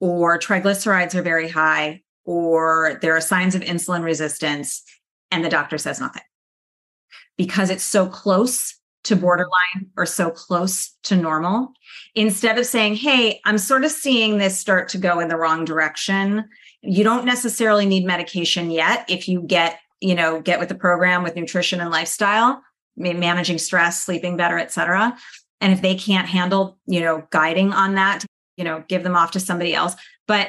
[0.00, 4.82] or triglycerides are very high, or there are signs of insulin resistance,
[5.30, 6.22] and the doctor says nothing
[7.36, 11.72] because it's so close to borderline or so close to normal.
[12.14, 15.64] Instead of saying, Hey, I'm sort of seeing this start to go in the wrong
[15.64, 16.48] direction.
[16.80, 21.22] You don't necessarily need medication yet if you get, you know, get with the program
[21.22, 22.62] with nutrition and lifestyle,
[22.96, 25.16] managing stress, sleeping better, et cetera.
[25.60, 28.24] And if they can't handle, you know, guiding on that,
[28.56, 29.94] you know, give them off to somebody else.
[30.26, 30.48] But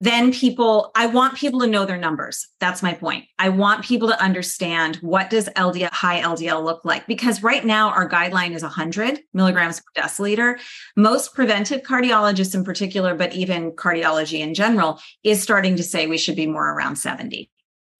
[0.00, 2.46] then people i want people to know their numbers.
[2.60, 3.24] That's my point.
[3.38, 7.06] I want people to understand what does ldl high ldl look like?
[7.06, 10.60] Because right now our guideline is 100 milligrams per deciliter.
[10.96, 16.18] Most preventive cardiologists in particular but even cardiology in general is starting to say we
[16.18, 17.50] should be more around 70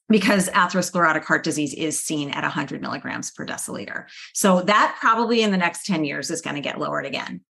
[0.08, 4.06] because atherosclerotic heart disease is seen at 100 milligrams per deciliter.
[4.32, 7.42] So that probably in the next 10 years is going to get lowered again.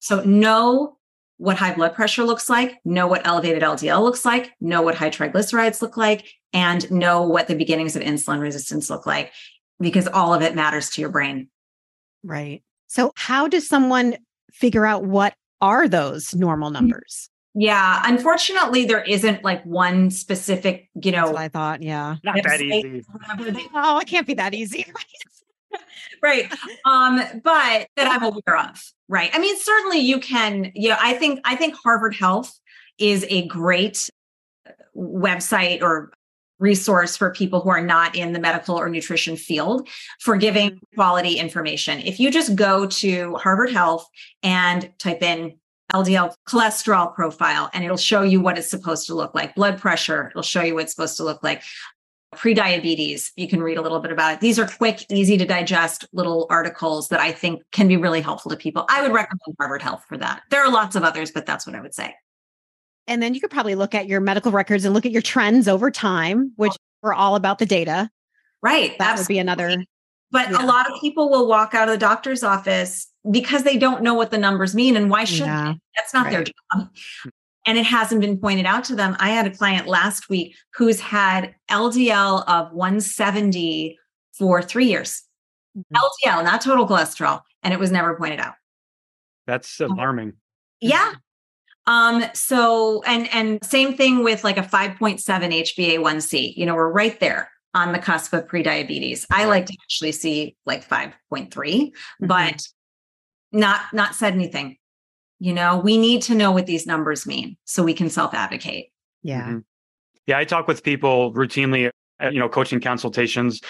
[0.00, 0.98] So know
[1.40, 5.08] what high blood pressure looks like, know what elevated LDL looks like, know what high
[5.08, 9.32] triglycerides look like, and know what the beginnings of insulin resistance look like,
[9.80, 11.48] because all of it matters to your brain.
[12.22, 12.62] Right.
[12.88, 14.18] So, how does someone
[14.52, 16.74] figure out what are those normal mm.
[16.74, 17.30] numbers?
[17.54, 21.36] Yeah, unfortunately, there isn't like one specific, you know.
[21.38, 23.02] I thought, yeah, not that easy.
[23.74, 24.84] Oh, it can't be that easy.
[26.22, 26.52] right.
[26.84, 28.82] Um, but that I'm aware of.
[29.08, 29.30] Right.
[29.32, 32.52] I mean, certainly you can, you know, I think I think Harvard Health
[32.98, 34.08] is a great
[34.96, 36.12] website or
[36.58, 39.88] resource for people who are not in the medical or nutrition field
[40.20, 40.94] for giving mm-hmm.
[40.94, 41.98] quality information.
[42.00, 44.06] If you just go to Harvard Health
[44.42, 45.58] and type in
[45.92, 49.54] LDL cholesterol profile and it'll show you what it's supposed to look like.
[49.54, 51.62] Blood pressure, it'll show you what it's supposed to look like
[52.36, 54.40] pre-diabetes you can read a little bit about it.
[54.40, 58.50] These are quick easy to digest little articles that i think can be really helpful
[58.50, 58.86] to people.
[58.88, 60.42] I would recommend harvard health for that.
[60.50, 62.14] There are lots of others but that's what i would say.
[63.06, 65.66] And then you could probably look at your medical records and look at your trends
[65.66, 66.76] over time which oh.
[67.02, 68.10] we're all about the data.
[68.62, 69.34] Right that absolutely.
[69.34, 69.84] would be another
[70.30, 70.64] but yeah.
[70.64, 74.14] a lot of people will walk out of the doctor's office because they don't know
[74.14, 75.74] what the numbers mean and why should yeah.
[75.96, 76.32] that's not right.
[76.32, 76.88] their job
[77.66, 79.16] and it hasn't been pointed out to them.
[79.18, 83.98] I had a client last week who's had LDL of 170
[84.32, 85.22] for three years.
[85.76, 85.96] Mm-hmm.
[85.96, 88.54] LDL, not total cholesterol, and it was never pointed out.
[89.46, 90.34] That's alarming.
[90.80, 91.14] Yeah.
[91.86, 96.56] Um, so and and same thing with like a 5.7 HbA1c.
[96.56, 99.26] You know, we're right there on the cusp of prediabetes.
[99.30, 102.26] I like to actually see like 5.3, mm-hmm.
[102.26, 102.62] but
[103.52, 104.76] not not said anything.
[105.40, 108.92] You know, we need to know what these numbers mean so we can self advocate.
[109.22, 109.42] Yeah.
[109.42, 109.58] Mm-hmm.
[110.26, 110.38] Yeah.
[110.38, 113.60] I talk with people routinely, you know, coaching consultations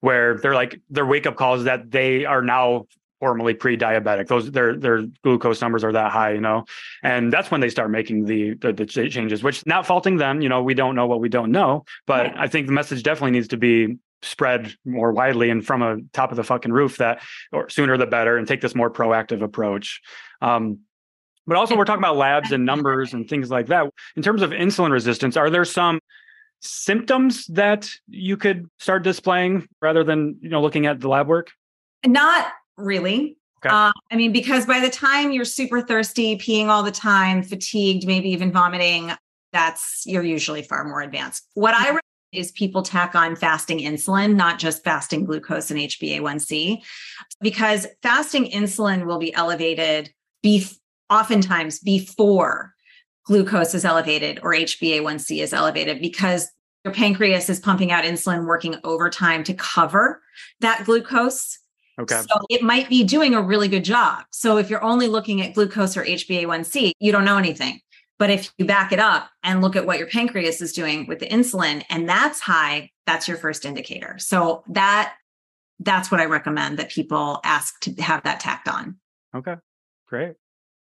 [0.00, 2.86] where they're like, their wake up calls that they are now
[3.20, 4.28] formally pre-diabetic.
[4.28, 6.64] Those their their glucose numbers are that high, you know,
[7.02, 9.42] and that's when they start making the the, the changes.
[9.42, 12.34] Which not faulting them, you know, we don't know what we don't know, but right.
[12.38, 16.30] I think the message definitely needs to be spread more widely and from a top
[16.30, 20.00] of the fucking roof that or sooner the better and take this more proactive approach.
[20.40, 20.80] Um,
[21.48, 23.90] but also, we're talking about labs and numbers and things like that.
[24.14, 25.98] In terms of insulin resistance, are there some
[26.60, 31.50] symptoms that you could start displaying rather than you know looking at the lab work?
[32.06, 33.38] Not really.
[33.64, 33.74] Okay.
[33.74, 38.06] Uh, I mean, because by the time you're super thirsty, peeing all the time, fatigued,
[38.06, 39.10] maybe even vomiting,
[39.52, 41.48] that's you're usually far more advanced.
[41.54, 46.82] What I recommend is people tack on fasting insulin, not just fasting glucose and HbA1c,
[47.40, 50.12] because fasting insulin will be elevated
[50.44, 50.76] bef-
[51.10, 52.74] oftentimes before
[53.24, 56.48] glucose is elevated or HbA1c is elevated because
[56.84, 60.22] your pancreas is pumping out insulin working overtime to cover
[60.60, 61.58] that glucose.
[61.98, 62.20] Okay.
[62.20, 64.24] So it might be doing a really good job.
[64.30, 67.80] So if you're only looking at glucose or HbA1c, you don't know anything.
[68.18, 71.18] But if you back it up and look at what your pancreas is doing with
[71.20, 74.16] the insulin and that's high, that's your first indicator.
[74.18, 75.14] So that
[75.80, 78.96] that's what I recommend that people ask to have that tacked on.
[79.34, 79.54] Okay.
[80.08, 80.34] Great.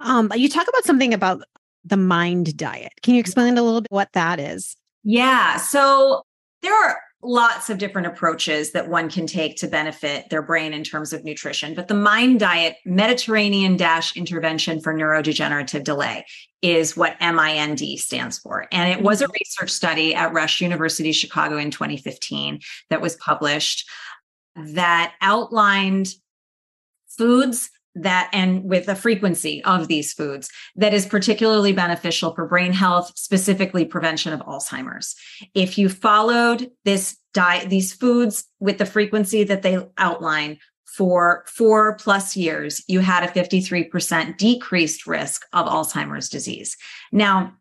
[0.00, 1.42] Um, you talk about something about
[1.84, 2.92] the mind diet.
[3.02, 4.76] Can you explain a little bit what that is?
[5.02, 5.56] Yeah.
[5.56, 6.22] So
[6.62, 10.82] there are lots of different approaches that one can take to benefit their brain in
[10.82, 11.74] terms of nutrition.
[11.74, 16.24] But the MIND diet, Mediterranean DASH Intervention for Neurodegenerative Delay,
[16.62, 18.66] is what MIND stands for.
[18.72, 23.88] And it was a research study at Rush University Chicago in 2015 that was published
[24.56, 26.08] that outlined
[27.08, 32.72] foods that and with a frequency of these foods that is particularly beneficial for brain
[32.72, 35.16] health specifically prevention of alzheimer's.
[35.54, 40.58] If you followed this diet these foods with the frequency that they outline
[40.96, 46.76] for four plus years you had a 53% decreased risk of alzheimer's disease.
[47.12, 47.54] Now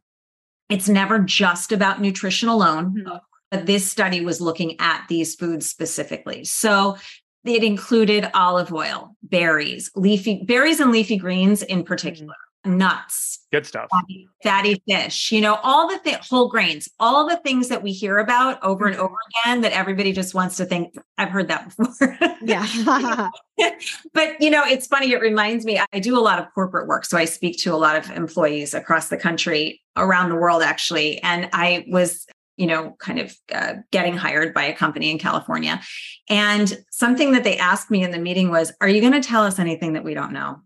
[0.70, 3.18] it's never just about nutrition alone mm-hmm.
[3.52, 6.46] but this study was looking at these foods specifically.
[6.46, 6.98] So
[7.46, 12.76] it included olive oil, berries, leafy berries and leafy greens in particular, mm.
[12.76, 17.38] nuts, good stuff, fatty, fatty, fish, you know, all the th- whole grains, all the
[17.38, 19.50] things that we hear about over and over mm-hmm.
[19.50, 22.18] again that everybody just wants to think, I've heard that before.
[22.42, 23.30] yeah.
[24.14, 25.12] but, you know, it's funny.
[25.12, 27.06] It reminds me, I do a lot of corporate work.
[27.06, 31.22] So I speak to a lot of employees across the country, around the world, actually.
[31.24, 32.28] And I was
[32.60, 35.80] you know, kind of uh, getting hired by a company in California.
[36.28, 39.44] And something that they asked me in the meeting was, Are you going to tell
[39.44, 40.60] us anything that we don't know?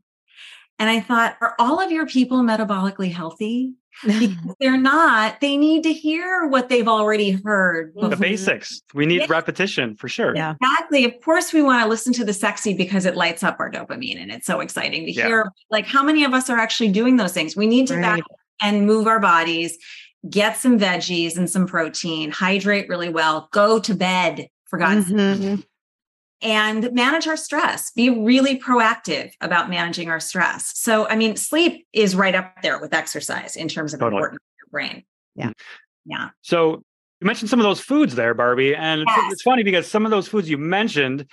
[0.80, 3.74] And I thought, Are all of your people metabolically healthy?
[4.08, 7.94] Because they're not, they need to hear what they've already heard.
[7.94, 8.10] Before.
[8.10, 8.82] The basics.
[8.96, 9.28] We need yeah.
[9.30, 10.36] repetition for sure.
[10.36, 10.56] Yeah.
[10.60, 11.06] Exactly.
[11.06, 14.20] Of course, we want to listen to the sexy because it lights up our dopamine
[14.20, 15.28] and it's so exciting to yeah.
[15.28, 15.52] hear.
[15.70, 17.56] Like, how many of us are actually doing those things?
[17.56, 18.02] We need to right.
[18.02, 18.22] back
[18.64, 19.78] and move our bodies
[20.30, 25.56] get some veggies and some protein, hydrate really well, go to bed for God's mm-hmm.
[25.56, 25.68] sake.
[26.42, 30.78] And manage our stress, be really proactive about managing our stress.
[30.78, 34.18] So, I mean, sleep is right up there with exercise in terms of totally.
[34.18, 35.04] importance for your brain.
[35.36, 35.52] Yeah.
[36.06, 36.30] Yeah.
[36.42, 36.84] So,
[37.22, 38.76] you mentioned some of those foods there, Barbie.
[38.76, 39.32] And yes.
[39.32, 41.26] it's funny because some of those foods you mentioned,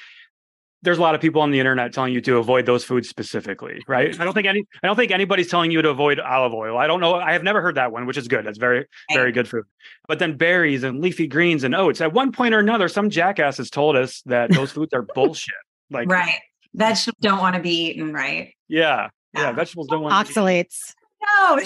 [0.83, 3.83] there's a lot of people on the internet telling you to avoid those foods specifically,
[3.87, 4.19] right?
[4.19, 6.79] I don't think any I don't think anybody's telling you to avoid olive oil.
[6.79, 7.15] I don't know.
[7.15, 8.47] I have never heard that one, which is good.
[8.47, 9.65] That's very, very good food.
[10.09, 12.01] But then berries and leafy greens and oats.
[12.01, 15.55] At one point or another, some jackass has told us that those foods are bullshit.
[15.93, 16.39] Like right.
[16.73, 18.55] Vegetables don't want to be eaten, right?
[18.69, 19.09] Yeah.
[19.35, 19.41] Yeah.
[19.41, 19.53] yeah.
[19.53, 20.95] Vegetables don't want oxalates.
[21.21, 21.59] No.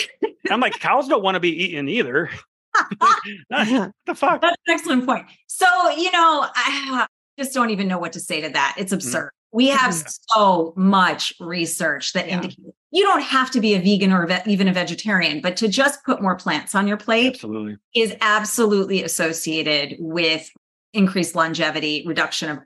[0.51, 2.31] I'm like, cows don't want to be eaten either.
[2.99, 4.41] what the fuck?
[4.41, 5.27] That's an excellent point.
[5.47, 7.07] So, you know, I,
[7.39, 8.75] just don't even know what to say to that.
[8.79, 8.97] It's mm-hmm.
[8.97, 9.27] absurd.
[9.27, 9.57] Mm-hmm.
[9.57, 10.03] We have yeah.
[10.35, 12.35] so much research that yeah.
[12.35, 15.69] indicates you don't have to be a vegan or ve- even a vegetarian, but to
[15.69, 17.77] just put more plants on your plate absolutely.
[17.95, 20.49] is absolutely associated with
[20.93, 22.59] increased longevity, reduction of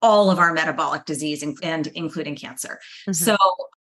[0.00, 2.78] all of our metabolic disease and, and including cancer.
[3.08, 3.12] Mm-hmm.
[3.12, 3.36] So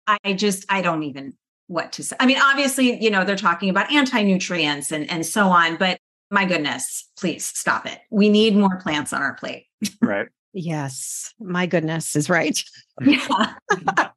[0.08, 1.34] I just I don't even
[1.68, 2.16] what to say.
[2.20, 6.00] I mean, obviously, you know, they're talking about anti-nutrients and and so on, but
[6.32, 8.00] my goodness, please stop it.
[8.10, 9.66] We need more plants on our plate.
[10.02, 10.28] Right.
[10.54, 11.34] yes.
[11.40, 12.62] My goodness is right.
[13.02, 13.54] Yeah.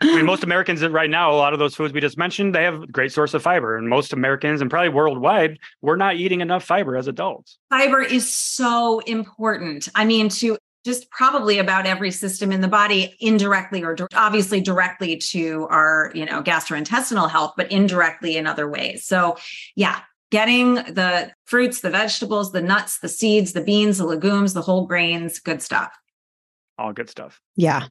[0.00, 2.64] I mean, most Americans right now, a lot of those foods we just mentioned, they
[2.64, 3.76] have great source of fiber.
[3.76, 7.58] And most Americans and probably worldwide, we're not eating enough fiber as adults.
[7.70, 9.88] Fiber is so important.
[9.94, 15.16] I mean, to just probably about every system in the body indirectly or obviously directly
[15.16, 19.34] to our you know gastrointestinal health but indirectly in other ways so
[19.76, 20.00] yeah
[20.34, 24.84] getting the fruits, the vegetables, the nuts, the seeds, the beans, the legumes, the whole
[24.84, 25.96] grains, good stuff.
[26.76, 27.40] All good stuff.
[27.54, 27.86] Yeah.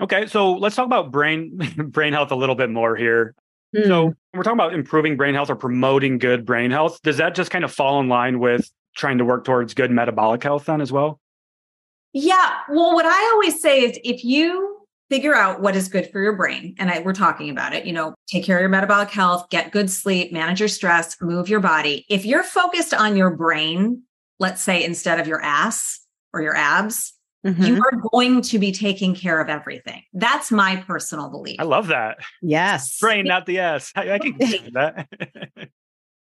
[0.00, 1.56] Okay, so let's talk about brain
[1.88, 3.34] brain health a little bit more here.
[3.74, 3.88] Mm.
[3.88, 7.02] So we're talking about improving brain health or promoting good brain health.
[7.02, 10.44] Does that just kind of fall in line with trying to work towards good metabolic
[10.44, 11.18] health then as well?
[12.12, 12.58] Yeah.
[12.68, 14.77] Well, what I always say is if you
[15.10, 16.74] figure out what is good for your brain.
[16.78, 19.72] And I, we're talking about it, you know, take care of your metabolic health, get
[19.72, 22.04] good sleep, manage your stress, move your body.
[22.08, 24.02] If you're focused on your brain,
[24.38, 26.00] let's say instead of your ass
[26.32, 27.14] or your abs,
[27.46, 27.62] mm-hmm.
[27.62, 30.02] you are going to be taking care of everything.
[30.12, 31.56] That's my personal belief.
[31.58, 32.18] I love that.
[32.42, 32.98] Yes.
[32.98, 33.92] Brain, not the ass.
[33.96, 34.36] I, I can
[34.74, 35.08] that.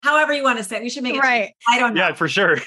[0.02, 0.82] However you want to say it.
[0.82, 1.20] We should make it.
[1.20, 1.54] Right.
[1.66, 2.08] I don't know.
[2.08, 2.58] Yeah, for sure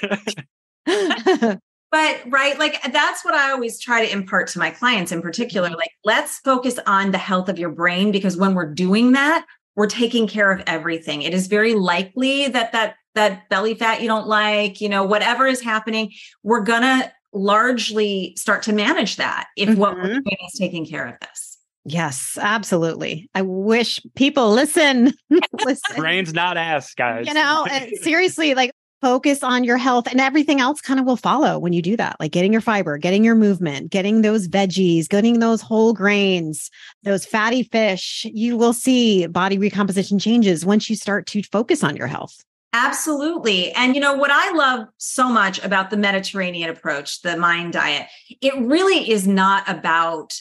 [1.90, 5.68] but right like that's what i always try to impart to my clients in particular
[5.68, 5.78] mm-hmm.
[5.78, 9.44] like let's focus on the health of your brain because when we're doing that
[9.76, 14.08] we're taking care of everything it is very likely that that that belly fat you
[14.08, 16.12] don't like you know whatever is happening
[16.42, 19.80] we're gonna largely start to manage that if mm-hmm.
[19.80, 20.12] what we're mm-hmm.
[20.12, 21.48] doing is taking care of this
[21.90, 23.30] Yes, absolutely.
[23.34, 25.14] I wish people listen.
[25.64, 25.96] listen.
[25.96, 27.26] Brains not ass, guys.
[27.26, 27.66] You know,
[28.02, 31.82] seriously, like focus on your health and everything else kind of will follow when you
[31.82, 32.16] do that.
[32.18, 36.70] Like getting your fiber, getting your movement, getting those veggies, getting those whole grains,
[37.02, 38.26] those fatty fish.
[38.32, 42.44] You will see body recomposition changes once you start to focus on your health.
[42.74, 43.72] Absolutely.
[43.72, 48.08] And you know what I love so much about the Mediterranean approach, the mind diet,
[48.42, 50.38] it really is not about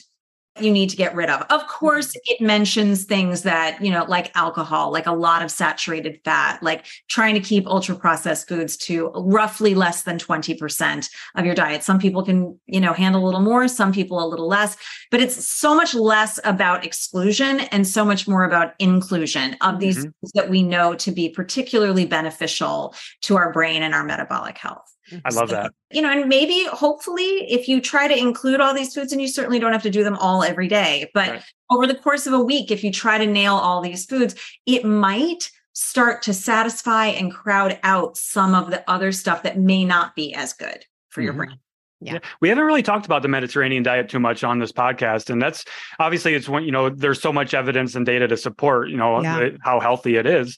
[0.61, 1.41] you need to get rid of.
[1.49, 2.33] Of course, mm-hmm.
[2.33, 6.85] it mentions things that, you know, like alcohol, like a lot of saturated fat, like
[7.07, 11.83] trying to keep ultra processed foods to roughly less than 20% of your diet.
[11.83, 14.77] Some people can, you know, handle a little more, some people a little less,
[15.11, 19.99] but it's so much less about exclusion and so much more about inclusion of these
[19.99, 20.27] mm-hmm.
[20.33, 24.96] that we know to be particularly beneficial to our brain and our metabolic health.
[25.25, 25.71] I love that.
[25.89, 29.29] You know, and maybe hopefully if you try to include all these foods, and you
[29.29, 31.43] certainly don't have to do them all every day, but right.
[31.69, 34.35] over the course of a week, if you try to nail all these foods,
[34.65, 39.85] it might start to satisfy and crowd out some of the other stuff that may
[39.85, 41.25] not be as good for mm-hmm.
[41.25, 41.59] your brain.
[42.01, 42.13] Yeah.
[42.13, 42.19] yeah.
[42.41, 45.29] We haven't really talked about the Mediterranean diet too much on this podcast.
[45.29, 45.65] And that's
[45.99, 49.21] obviously it's when, you know, there's so much evidence and data to support, you know,
[49.21, 49.49] yeah.
[49.61, 50.57] how healthy it is.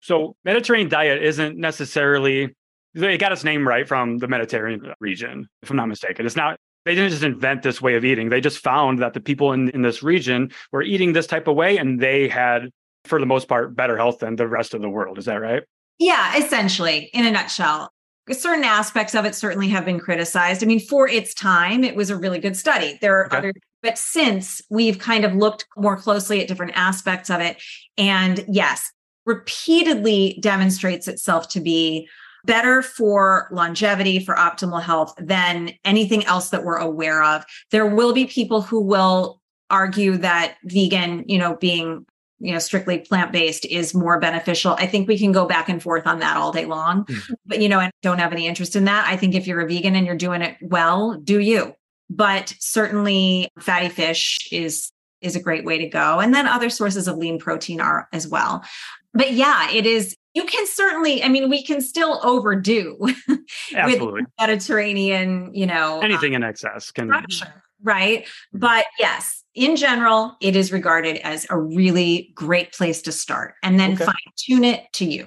[0.00, 2.54] So Mediterranean diet isn't necessarily
[2.94, 6.26] they got its name right from the Mediterranean region, if I'm not mistaken.
[6.26, 8.30] It's not they didn't just invent this way of eating.
[8.30, 11.56] They just found that the people in, in this region were eating this type of
[11.56, 12.70] way and they had,
[13.04, 15.18] for the most part, better health than the rest of the world.
[15.18, 15.62] Is that right?
[15.98, 17.90] Yeah, essentially, in a nutshell.
[18.30, 20.62] Certain aspects of it certainly have been criticized.
[20.62, 22.96] I mean, for its time, it was a really good study.
[23.00, 23.36] There are okay.
[23.36, 27.60] other, but since we've kind of looked more closely at different aspects of it,
[27.98, 28.90] and yes,
[29.26, 32.08] repeatedly demonstrates itself to be
[32.44, 37.44] better for longevity, for optimal health than anything else that we're aware of.
[37.70, 42.06] There will be people who will argue that vegan, you know, being
[42.40, 44.74] you know strictly plant-based is more beneficial.
[44.78, 47.04] I think we can go back and forth on that all day long.
[47.04, 47.34] Mm-hmm.
[47.46, 49.06] but you know i don't have any interest in that.
[49.06, 51.74] I think if you're a vegan and you're doing it well do you.
[52.08, 56.18] But certainly fatty fish is is a great way to go.
[56.18, 58.64] And then other sources of lean protein are as well.
[59.12, 62.98] But yeah it is you can certainly i mean we can still overdo
[63.74, 64.22] Absolutely.
[64.22, 68.26] with mediterranean you know anything um, in excess can structure, right?
[68.52, 73.80] But yes in general it is regarded as a really great place to start and
[73.80, 74.04] then okay.
[74.04, 75.26] fine tune it to you.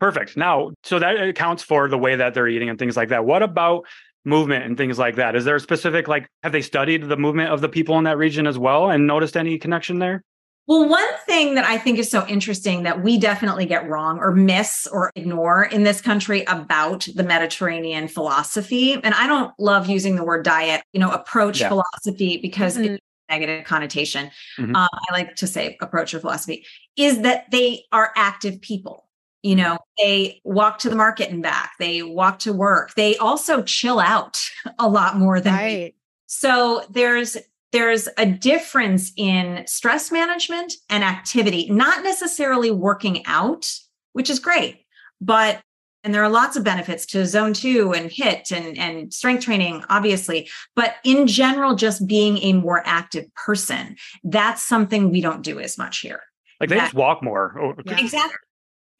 [0.00, 0.36] Perfect.
[0.36, 3.24] Now so that accounts for the way that they're eating and things like that.
[3.24, 3.86] What about
[4.24, 5.36] movement and things like that?
[5.36, 8.18] Is there a specific like have they studied the movement of the people in that
[8.18, 10.22] region as well and noticed any connection there
[10.66, 14.32] well, one thing that I think is so interesting that we definitely get wrong or
[14.32, 20.16] miss or ignore in this country about the Mediterranean philosophy, and I don't love using
[20.16, 21.68] the word diet, you know, approach yeah.
[21.68, 22.94] philosophy because mm-hmm.
[22.94, 24.30] it's negative connotation.
[24.58, 24.74] Mm-hmm.
[24.74, 26.64] Uh, I like to say approach or philosophy
[26.96, 29.08] is that they are active people.
[29.42, 31.72] You know, they walk to the market and back.
[31.78, 32.94] They walk to work.
[32.94, 34.40] They also chill out
[34.78, 35.94] a lot more than right.
[36.26, 37.36] So there's
[37.74, 43.68] there's a difference in stress management and activity, not necessarily working out,
[44.12, 44.86] which is great,
[45.20, 45.60] but
[46.04, 49.82] and there are lots of benefits to zone two and HIIT and, and strength training,
[49.88, 50.48] obviously.
[50.76, 55.78] But in general, just being a more active person, that's something we don't do as
[55.78, 56.20] much here.
[56.60, 57.58] Like they that, just walk more.
[57.58, 57.98] Oh, yeah.
[57.98, 58.36] Exactly.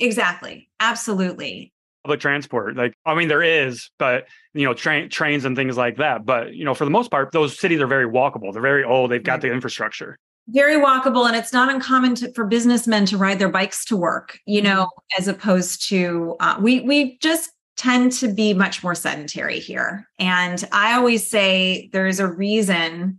[0.01, 0.71] Exactly.
[0.81, 1.74] Absolutely
[2.05, 2.77] public transport.
[2.77, 6.25] Like, I mean, there is, but you know, train trains and things like that.
[6.25, 8.53] But you know, for the most part, those cities are very walkable.
[8.53, 9.11] They're very old.
[9.11, 10.19] They've got the infrastructure.
[10.49, 14.39] Very walkable, and it's not uncommon to, for businessmen to ride their bikes to work.
[14.47, 14.75] You mm-hmm.
[14.75, 14.89] know,
[15.19, 20.07] as opposed to uh, we we just tend to be much more sedentary here.
[20.19, 23.19] And I always say there's a reason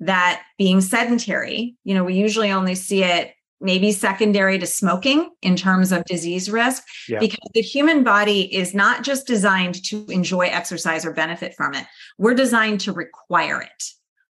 [0.00, 5.56] that being sedentary, you know, we usually only see it maybe secondary to smoking in
[5.56, 7.18] terms of disease risk yeah.
[7.18, 11.84] because the human body is not just designed to enjoy exercise or benefit from it.
[12.18, 13.84] We're designed to require it.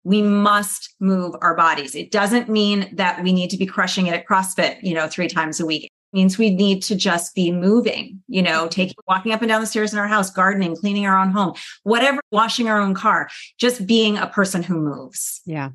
[0.04, 1.96] We must move our bodies.
[1.96, 5.28] It doesn't mean that we need to be crushing it at crossfit you know three
[5.28, 5.84] times a week.
[5.84, 8.68] It means we need to just be moving you know mm-hmm.
[8.68, 11.54] taking walking up and down the stairs in our house gardening cleaning our own home
[11.82, 15.40] whatever washing our own car just being a person who moves.
[15.44, 15.70] Yeah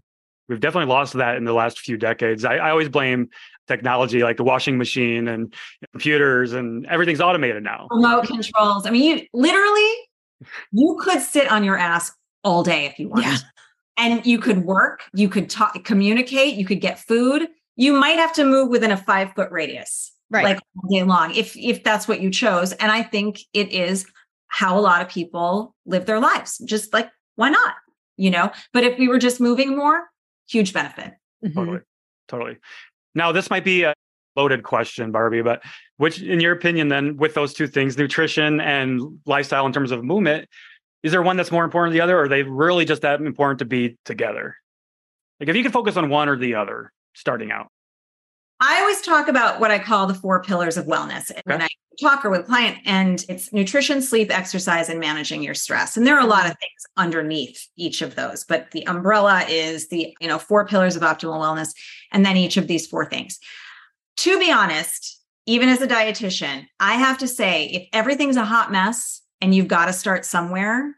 [0.52, 2.46] we've definitely lost that in the last few decades.
[2.46, 3.30] I, I, always blame
[3.68, 5.54] technology like the washing machine and
[5.92, 7.88] computers and everything's automated now.
[7.90, 8.86] Remote controls.
[8.86, 9.94] I mean, you literally
[10.72, 12.12] you could sit on your ass
[12.44, 13.28] all day if you wanted.
[13.28, 13.38] Yeah.
[13.98, 17.48] And you could work, you could talk, communicate, you could get food.
[17.76, 20.44] You might have to move within a five foot radius, right.
[20.44, 22.74] like all day long, if if that's what you chose.
[22.74, 24.06] And I think it is
[24.48, 26.58] how a lot of people live their lives.
[26.60, 27.76] Just like why not?
[28.18, 30.11] You know, but if we were just moving more,
[30.52, 31.14] huge benefit.
[31.44, 31.54] Mhm.
[31.54, 31.80] Totally.
[32.28, 32.58] Totally.
[33.16, 33.94] Now, this might be a
[34.36, 35.62] loaded question, Barbie, but
[35.98, 40.04] which, in your opinion, then, with those two things, nutrition and lifestyle in terms of
[40.04, 40.48] movement,
[41.04, 42.18] is there one that's more important than the other?
[42.18, 44.56] Or are they really just that important to be together?
[45.40, 47.68] Like, if you can focus on one or the other starting out.
[48.62, 51.68] I always talk about what I call the four pillars of wellness when I
[52.00, 55.98] talk or with a client, and it's nutrition, sleep, exercise, and managing your stress.
[55.98, 59.90] And there are a lot of things underneath each of those, but the umbrella is
[59.90, 61.70] the you know four pillars of optimal wellness,
[62.12, 63.40] and then each of these four things.
[64.18, 68.72] To be honest, even as a dietitian, I have to say, if everything's a hot
[68.72, 70.96] mess and you've got to start somewhere,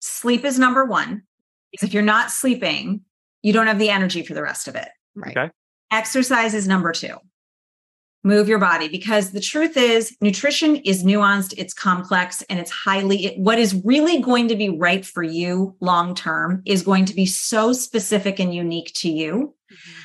[0.00, 1.22] sleep is number one.
[1.72, 3.00] Because if you're not sleeping,
[3.42, 4.88] you don't have the energy for the rest of it.
[5.14, 5.36] Right.
[5.36, 5.50] Okay.
[5.90, 7.16] Exercise is number two.
[8.24, 13.26] Move your body because the truth is, nutrition is nuanced, it's complex, and it's highly,
[13.26, 17.14] it- what is really going to be right for you long term is going to
[17.14, 19.54] be so specific and unique to you.
[19.72, 20.00] Mm-hmm.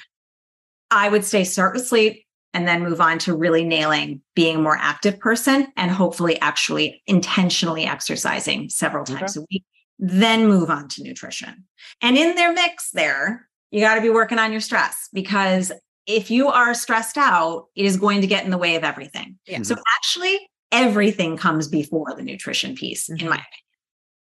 [0.92, 4.62] I would say start with sleep and then move on to really nailing being a
[4.62, 9.16] more active person and hopefully actually intentionally exercising several Okay.
[9.16, 9.64] times a week.
[9.98, 11.64] Then move on to nutrition.
[12.02, 15.72] And in their mix, there, you got to be working on your stress because
[16.08, 19.38] if you are stressed out, it is going to get in the way of everything.
[19.48, 19.62] Yeah.
[19.64, 20.38] So actually,
[20.72, 23.30] everything comes before the nutrition piece, in Mhm.
[23.30, 23.44] my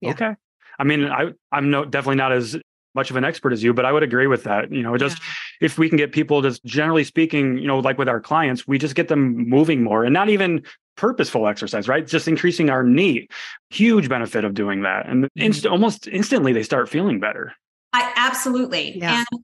[0.01, 0.11] Yeah.
[0.11, 0.35] Okay.
[0.79, 2.57] I mean, I, I'm no, definitely not as
[2.93, 4.71] much of an expert as you, but I would agree with that.
[4.71, 5.21] You know, just
[5.61, 8.77] if we can get people just generally speaking, you know, like with our clients, we
[8.77, 10.63] just get them moving more and not even
[10.97, 12.05] purposeful exercise, right?
[12.05, 13.31] Just increasing our NEAT.
[13.69, 15.07] Huge benefit of doing that.
[15.07, 17.53] And inst- almost instantly they start feeling better.
[17.93, 18.97] I absolutely.
[18.97, 19.23] Yeah.
[19.31, 19.43] And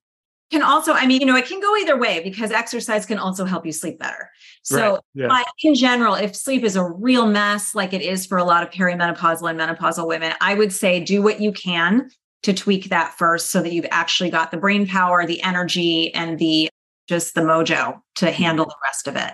[0.52, 3.44] can also, I mean, you know, it can go either way because exercise can also
[3.44, 4.30] help you sleep better.
[4.64, 5.02] So, Right.
[5.14, 5.28] Yeah.
[5.28, 8.64] but in general, if sleep is a real mess, like it is for a lot
[8.64, 12.10] of perimenopausal and menopausal women, I would say do what you can
[12.44, 16.40] to tweak that first so that you've actually got the brain power, the energy, and
[16.40, 16.70] the
[17.08, 18.34] just the mojo to mm-hmm.
[18.34, 19.34] handle the rest of it.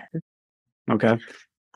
[0.90, 1.18] Okay.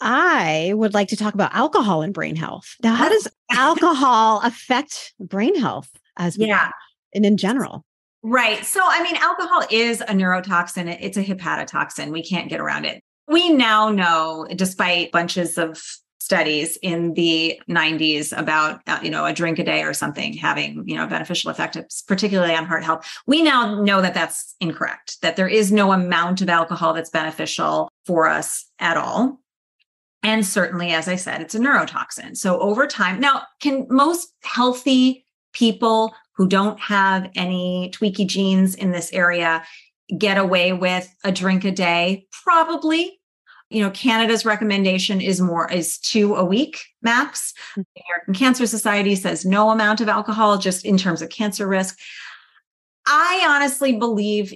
[0.01, 2.77] I would like to talk about alcohol and brain health.
[2.83, 6.71] Now, how does alcohol affect brain health as we Yeah.
[7.15, 7.85] And in general?
[8.23, 8.65] Right.
[8.65, 12.11] So, I mean, alcohol is a neurotoxin, it's a hepatotoxin.
[12.11, 13.03] We can't get around it.
[13.29, 15.81] We now know, despite bunches of
[16.29, 20.83] studies in the 90s about, uh, you know, a drink a day or something having,
[20.87, 23.09] you know, a beneficial effect, particularly on heart health.
[23.27, 27.89] We now know that that's incorrect, that there is no amount of alcohol that's beneficial
[28.05, 29.41] for us at all.
[30.23, 32.37] And certainly, as I said, it's a neurotoxin.
[32.37, 38.93] So over time, now, can most healthy people who don't have any tweaky genes in
[38.93, 39.65] this area
[40.17, 42.27] get away with a drink a day?
[42.45, 43.21] Probably.
[43.71, 47.53] You know, Canada's recommendation is more is two a week max.
[47.77, 51.99] The American Cancer Society says no amount of alcohol, just in terms of cancer risk.
[53.05, 54.55] I honestly believe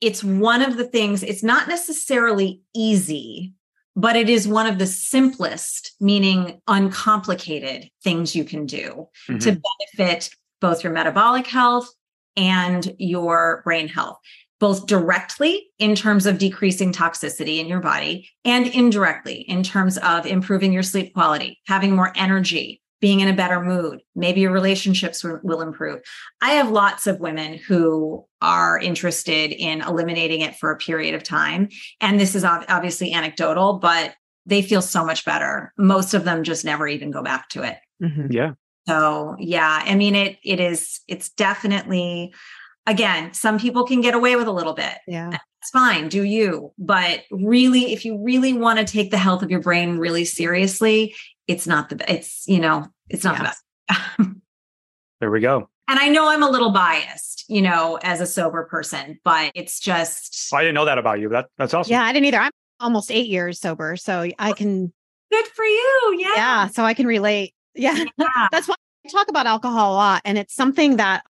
[0.00, 3.52] it's one of the things, it's not necessarily easy,
[3.96, 9.40] but it is one of the simplest, meaning uncomplicated things you can do Mhm.
[9.42, 9.60] to
[9.98, 10.30] benefit
[10.60, 11.88] both your metabolic health
[12.36, 14.18] and your brain health,
[14.58, 20.26] both directly in terms of decreasing toxicity in your body and indirectly in terms of
[20.26, 24.00] improving your sleep quality, having more energy, being in a better mood.
[24.14, 26.00] Maybe your relationships will, will improve.
[26.42, 31.22] I have lots of women who are interested in eliminating it for a period of
[31.22, 31.70] time.
[32.02, 35.72] And this is obviously anecdotal, but they feel so much better.
[35.78, 37.78] Most of them just never even go back to it.
[38.02, 38.32] Mhm.
[38.32, 38.52] Yeah.
[38.90, 42.34] So yeah, I mean it it is it's definitely
[42.86, 44.94] again, some people can get away with a little bit.
[45.06, 45.30] Yeah.
[45.60, 46.72] It's fine, do you?
[46.78, 51.14] But really if you really want to take the health of your brain really seriously,
[51.46, 53.62] it's not the be- it's you know, it's not the best.
[55.20, 55.68] There we go.
[55.86, 59.78] and I know I'm a little biased, you know, as a sober person, but it's
[59.78, 61.28] just I didn't know that about you.
[61.28, 61.92] That that's awesome.
[61.92, 62.38] Yeah, I didn't either.
[62.38, 63.96] I'm almost eight years sober.
[63.96, 64.90] So I can,
[65.30, 66.16] good for you.
[66.18, 66.34] Yeah.
[66.36, 67.52] yeah, so I can relate.
[67.74, 68.04] Yeah.
[68.18, 68.48] Yeah.
[68.50, 70.22] That's why I talk about alcohol a lot.
[70.24, 71.24] And it's something that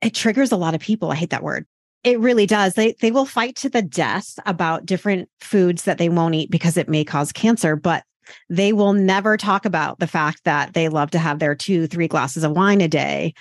[0.00, 1.10] it triggers a lot of people.
[1.10, 1.66] I hate that word.
[2.04, 2.74] It really does.
[2.74, 6.76] They they will fight to the death about different foods that they won't eat because
[6.76, 8.02] it may cause cancer, but
[8.48, 12.08] they will never talk about the fact that they love to have their two, three
[12.08, 13.34] glasses of wine a day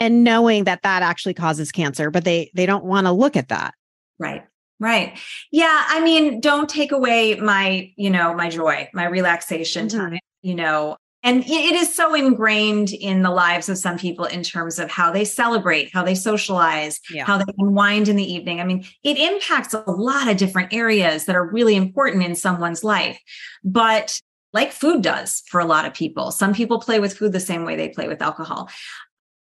[0.00, 3.48] and knowing that that actually causes cancer, but they they don't want to look at
[3.48, 3.74] that.
[4.18, 4.44] Right.
[4.80, 5.18] Right.
[5.50, 5.84] Yeah.
[5.88, 9.96] I mean, don't take away my, you know, my joy, my relaxation Mhm.
[9.96, 10.96] time, you know.
[11.24, 15.10] And it- is so ingrained in the lives of some people in terms of how
[15.10, 17.24] they celebrate, how they socialize, Yeah.
[17.24, 18.60] how they unwind in the evening.
[18.60, 22.84] I mean, it impacts a lot of different areas that are really important in someone's
[22.84, 23.18] life.
[23.64, 24.20] But
[24.52, 27.64] like food does for a lot of people, some people play with food the same
[27.64, 28.70] way they play with alcohol.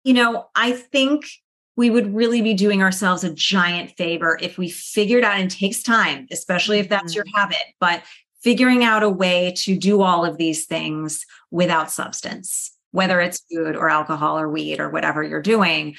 [0.03, 1.25] You know, I think
[1.75, 5.83] we would really be doing ourselves a giant favor if we figured out and takes
[5.83, 7.37] time, especially if that's your Mm-hmm.
[7.39, 8.03] habit, but
[8.43, 13.75] figuring out a way to do all of these things without substance, whether it's food
[13.75, 15.95] or alcohol or weed or whatever you're doing,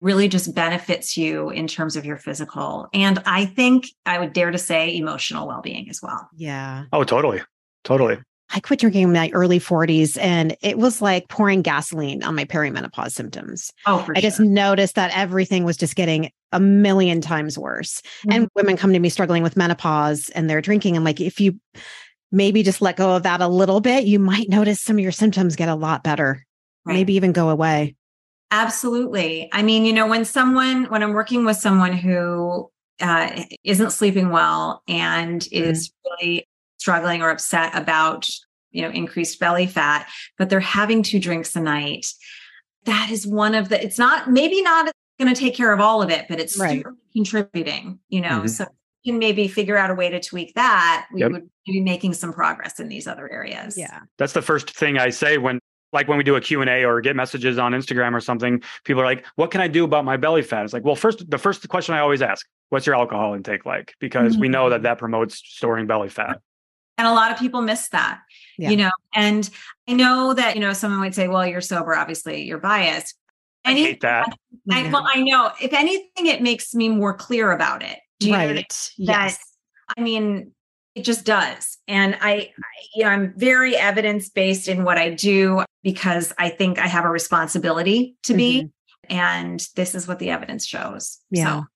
[0.00, 2.88] really just benefits you in terms of your physical.
[2.92, 6.28] And I think I would dare to say emotional well being as well.
[6.36, 6.84] Yeah.
[6.92, 7.42] Oh, totally.
[7.84, 8.18] Totally.
[8.54, 12.44] I quit drinking in my early 40s and it was like pouring gasoline on my
[12.44, 13.72] perimenopause symptoms.
[13.86, 14.30] Oh, for I sure.
[14.30, 18.00] just noticed that everything was just getting a million times worse.
[18.30, 20.96] And women come to me struggling with menopause and they're drinking.
[20.96, 21.60] I'm like, if you
[22.32, 25.12] maybe just let go of that a little bit, you might notice some of your
[25.12, 26.44] symptoms get a lot better,
[26.86, 26.94] Right.
[26.94, 27.96] maybe even go away.
[28.50, 29.50] Absolutely.
[29.52, 32.70] I mean, you know, when someone, when I'm working with someone who
[33.00, 36.47] uh, isn't sleeping well and is really
[36.78, 38.28] struggling or upset about,
[38.70, 40.08] you know, increased belly fat,
[40.38, 42.06] but they're having two drinks a night,
[42.84, 46.00] that is one of the, it's not, maybe not going to take care of all
[46.00, 46.84] of it, but it's Right.
[47.12, 48.48] contributing, you know, Mhm.
[48.50, 48.66] so
[49.02, 51.06] you can maybe figure out a way to tweak that.
[51.12, 51.32] We Yep.
[51.32, 53.76] would be making some progress in these other areas.
[53.76, 54.00] Yeah.
[54.16, 55.58] That's the first thing I say when
[55.94, 59.06] like when we do a Q&A or get messages on Instagram or something, people are
[59.06, 61.66] like, "What can I do about my belly fat?" It's like, "Well, first the first
[61.70, 65.40] question I always ask, what's your alcohol intake like?" Because we know that that promotes
[65.42, 66.40] storing belly fat.
[66.98, 68.20] And a lot of people miss that,
[68.58, 68.70] Yeah.
[68.70, 68.90] you know.
[69.14, 69.48] And
[69.88, 73.14] I know that, you know, someone would say, well, you're sober, obviously, you're biased.
[73.64, 74.36] I hate that.
[74.70, 75.52] I, well, I know.
[75.60, 77.98] If anything, it makes me more clear about it.
[78.20, 78.56] Do you know I mean?
[78.56, 78.90] right.
[78.98, 79.38] That, Yes.
[79.96, 80.52] I mean,
[80.94, 81.78] it just does.
[81.86, 82.50] And I, I
[82.94, 87.04] you know, I'm very evidence based in what I do because I think I have
[87.04, 88.70] a responsibility to be.
[89.08, 91.18] And this is what the evidence shows.
[91.32, 91.36] Mm-hmm.
[91.36, 91.60] Yeah.
[91.60, 91.66] So,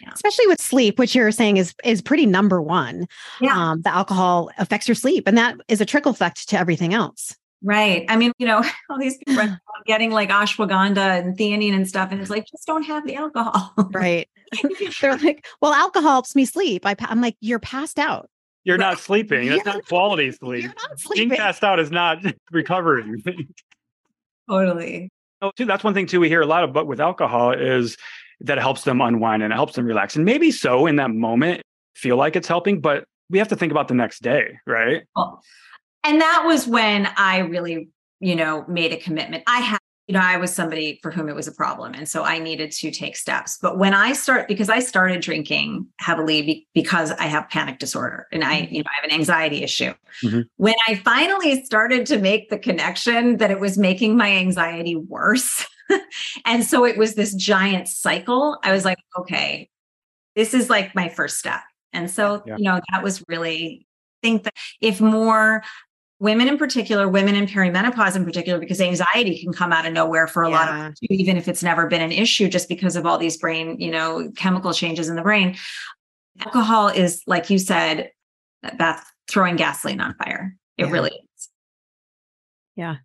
[0.00, 0.10] Yeah.
[0.14, 3.06] Especially with sleep, which you're saying is is pretty number one.
[3.40, 3.56] yeah.
[3.72, 7.34] Um, the alcohol affects your sleep, and that is a trickle effect to everything else.
[7.64, 8.04] Right.
[8.08, 12.10] I mean, you know, all these people are getting like ashwagandha and theanine and stuff,
[12.10, 13.72] and it's like just don't have the alcohol.
[13.92, 14.28] Right.
[15.00, 16.84] They're like, well, alcohol helps me sleep.
[16.84, 18.28] I, pa- I'm like, you're passed out.
[18.64, 19.48] You're not sleeping.
[19.48, 19.72] That's Yeah.
[19.74, 20.62] not quality sleep.
[20.64, 21.28] You're not sleeping.
[21.30, 22.18] Being passed out is not
[22.50, 23.22] recovering.
[24.48, 25.10] totally.
[25.40, 25.64] Oh, too.
[25.64, 26.20] That's one thing too.
[26.20, 27.96] We hear a lot about with alcohol is
[28.44, 30.16] that helps them unwind and it helps them relax.
[30.16, 31.62] And maybe so in that moment,
[31.94, 35.02] feel like it's helping, but we have to think about the next day, right?
[35.16, 35.42] Well,
[36.04, 37.88] and that was when I really,
[38.20, 39.44] you know, made a commitment.
[39.46, 39.78] I had,
[40.12, 41.94] you know, I was somebody for whom it was a problem.
[41.94, 43.58] And so I needed to take steps.
[43.62, 48.26] But when I start, because I started drinking heavily be, because I have panic disorder
[48.30, 49.94] and I, you know, I have an anxiety issue.
[50.22, 50.44] Mhm.
[50.56, 55.64] When I finally started to make the connection that it was making my anxiety worse.
[56.44, 58.58] and so it was this giant cycle.
[58.62, 59.70] I was like, okay,
[60.36, 61.60] this is like my first step.
[61.94, 62.56] And so, Yeah.
[62.58, 63.86] you know, that was really
[64.22, 65.62] I think that if more
[66.22, 70.28] women in particular, women in perimenopause in particular, because anxiety can come out of nowhere
[70.28, 71.16] for a lot of Yeah.
[71.18, 74.30] even if it's never been an issue, just because of all these brain, you know,
[74.36, 75.56] chemical changes in the brain.
[76.38, 78.12] Alcohol is, like you said,
[78.78, 80.54] Beth, throwing gasoline on fire.
[80.78, 80.92] It Yeah.
[80.92, 81.48] really is.
[82.76, 82.96] Yeah.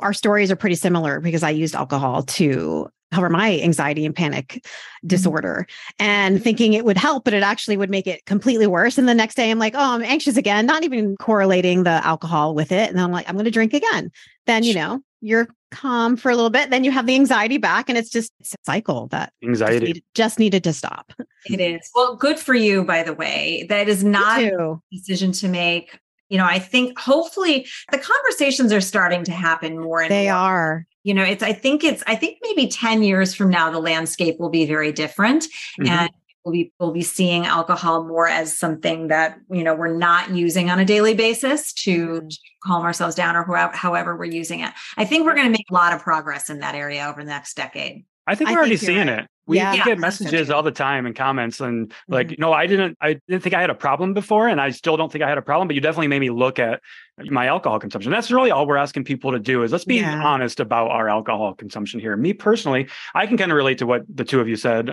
[0.00, 4.48] Our stories are pretty similar because I used alcohol to cover my anxiety and panic
[4.48, 5.06] mm-hmm.
[5.08, 5.66] disorder
[5.98, 8.98] and thinking it would help, but it actually would make it completely worse.
[8.98, 12.54] And the next day I'm like, oh, I'm anxious again, not even correlating the alcohol
[12.54, 12.90] with it.
[12.90, 14.10] And I'm like, I'm going to drink again.
[14.46, 16.70] Then, you know, you're calm for a little bit.
[16.70, 19.86] Then you have the anxiety back and it's just it's a cycle that just Anxiety.
[19.86, 21.12] needed, just needed to stop.
[21.46, 21.90] It is.
[21.94, 23.66] Well, good for you, by the way.
[23.68, 24.82] That is not too.
[24.92, 25.98] decision to make.
[26.30, 30.34] You know, I think hopefully the conversations are starting to happen more and They more.
[30.34, 30.86] are.
[31.04, 34.36] You know, it's I think it's I think maybe 10 years from now the landscape
[34.40, 35.44] will be very different
[35.78, 35.88] Mhm.
[35.88, 36.10] and
[36.44, 40.70] we'll be we'll be seeing alcohol more as something that, you know, we're not using
[40.70, 44.72] on a daily basis to, to calm ourselves down or however, however we're using it.
[44.96, 47.30] I think we're going to make a lot of progress in that area over the
[47.30, 48.04] next decade.
[48.26, 49.20] I think we're already think seeing right.
[49.20, 49.26] it.
[49.46, 49.72] We, Yeah.
[49.72, 52.38] we Yeah, get I messages all the time and comments and like, Mhm.
[52.38, 55.12] no, I didn't, I didn't think I had a problem before, and I still don't
[55.12, 55.68] think I had a problem.
[55.68, 56.80] But you definitely made me look at
[57.18, 58.10] my alcohol consumption.
[58.10, 60.22] That's really all we're asking people to do is let's be Yeah.
[60.24, 62.16] honest about our alcohol consumption here.
[62.16, 64.88] Me personally, I can kind of relate to what the two of you said.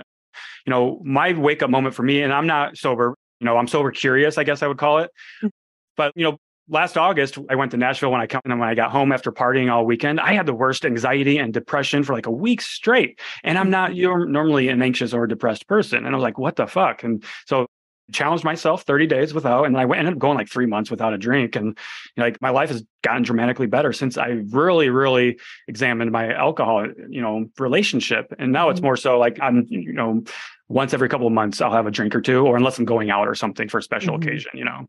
[0.66, 3.14] You know, my wake up moment for me, and I'm not sober.
[3.40, 5.10] You know, I'm sober curious, I guess I would call it.
[5.42, 5.50] Mm.
[5.96, 6.36] But you know,
[6.68, 9.30] last August, I went to Nashville when I come and when I got home after
[9.32, 10.20] partying all weekend.
[10.20, 13.20] I had the worst anxiety and depression for like a week straight.
[13.44, 15.98] And I'm not you're normally an anxious or depressed person.
[16.04, 17.02] And I was like, what the fuck?
[17.04, 17.66] And so
[18.12, 21.14] challenged myself 30 days without, and I went, ended up going like three months without
[21.14, 21.56] a drink.
[21.56, 21.78] And
[22.16, 25.38] like my life has gotten dramatically better since I really, really
[25.68, 28.32] examined my alcohol, you know, relationship.
[28.38, 28.84] And now it's Mhm.
[28.84, 30.22] more so like I'm, you know,
[30.68, 33.10] once every couple of months, I'll have a drink or two, or unless I'm going
[33.10, 34.22] out or something for a special Mhm.
[34.22, 34.86] occasion, you know.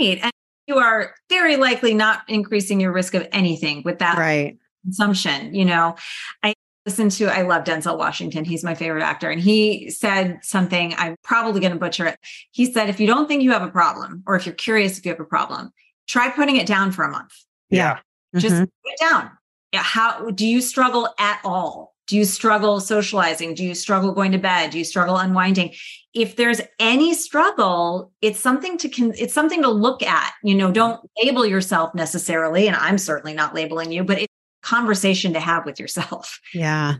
[0.00, 0.30] Right.
[0.68, 4.58] And you are very likely not increasing your risk of anything with that Right.
[4.84, 5.54] consumption.
[5.54, 5.96] You know,
[6.42, 6.54] I
[6.86, 8.44] listen to I love Denzel Washington.
[8.44, 9.30] He's my favorite actor.
[9.30, 12.18] And he said something I'm probably going to butcher it.
[12.52, 15.04] He said, if you don't think you have a problem, or if you're curious if
[15.04, 15.70] you have a problem,
[16.06, 17.32] try putting it down for a month.
[17.70, 17.98] Yeah.
[18.36, 18.60] Just Mhm.
[18.60, 19.30] put it down.
[19.72, 19.82] Yeah.
[19.82, 21.94] How do you struggle at all?
[22.06, 23.54] Do you struggle socializing?
[23.54, 24.70] Do you struggle going to bed?
[24.70, 25.74] Do you struggle unwinding?
[26.18, 30.32] If there's any struggle, it's something to con- it's something to look at.
[30.42, 34.32] You know, don't label yourself necessarily, and I'm certainly not labeling you, but it's
[34.64, 36.40] a conversation to have with yourself.
[36.52, 36.96] Yeah.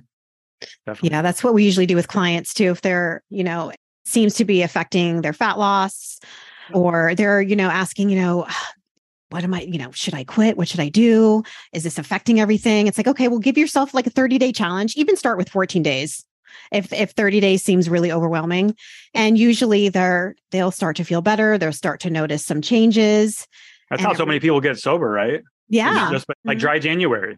[0.86, 1.10] Definitely.
[1.10, 1.22] Yeah.
[1.22, 2.70] That's what we usually do with clients too.
[2.70, 3.72] If they're, you know,
[4.04, 6.18] seems to be affecting their fat loss
[6.72, 8.46] or they're, you know, asking, you know,
[9.30, 10.56] what am I, you know, should I quit?
[10.56, 11.42] What should I do?
[11.72, 12.86] Is this affecting everything?
[12.86, 15.82] It's like, okay, well, give yourself like a 30 day challenge, even start with 14
[15.82, 16.24] days.
[16.72, 18.74] If, if 30 days seems really overwhelming
[19.14, 23.46] and usually they're they'll start to feel better they'll start to notice some changes
[23.90, 25.42] That's And how so many people get sober, right?
[25.68, 26.60] yeah Just like Mhm.
[26.60, 27.36] dry January.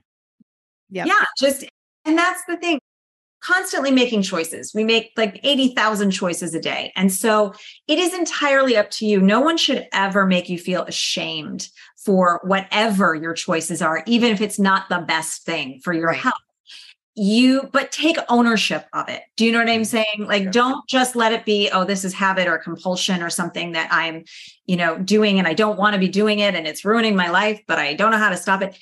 [0.91, 1.65] yeah Yeah, just
[2.05, 2.79] and that's the thing.
[3.43, 4.73] Constantly making choices.
[4.75, 6.93] We make like 80,000 choices a day.
[6.95, 7.55] And so
[7.89, 9.19] it is entirely up to you.
[9.21, 11.69] No one should ever make you feel ashamed
[12.05, 16.19] for whatever your choices are, even if it's not the best thing for your Right.
[16.21, 16.35] health.
[17.17, 19.23] You, but take ownership of it.
[19.37, 19.85] Do you know what I'm mm-hmm.
[19.85, 20.27] saying?
[20.27, 20.51] Like, Yeah.
[20.51, 24.25] don't just let it be, oh, this is habit or compulsion or something that I'm,
[24.67, 27.29] you know, doing and I don't want to be doing it and it's ruining my
[27.29, 28.79] life, but I don't know how to stop it.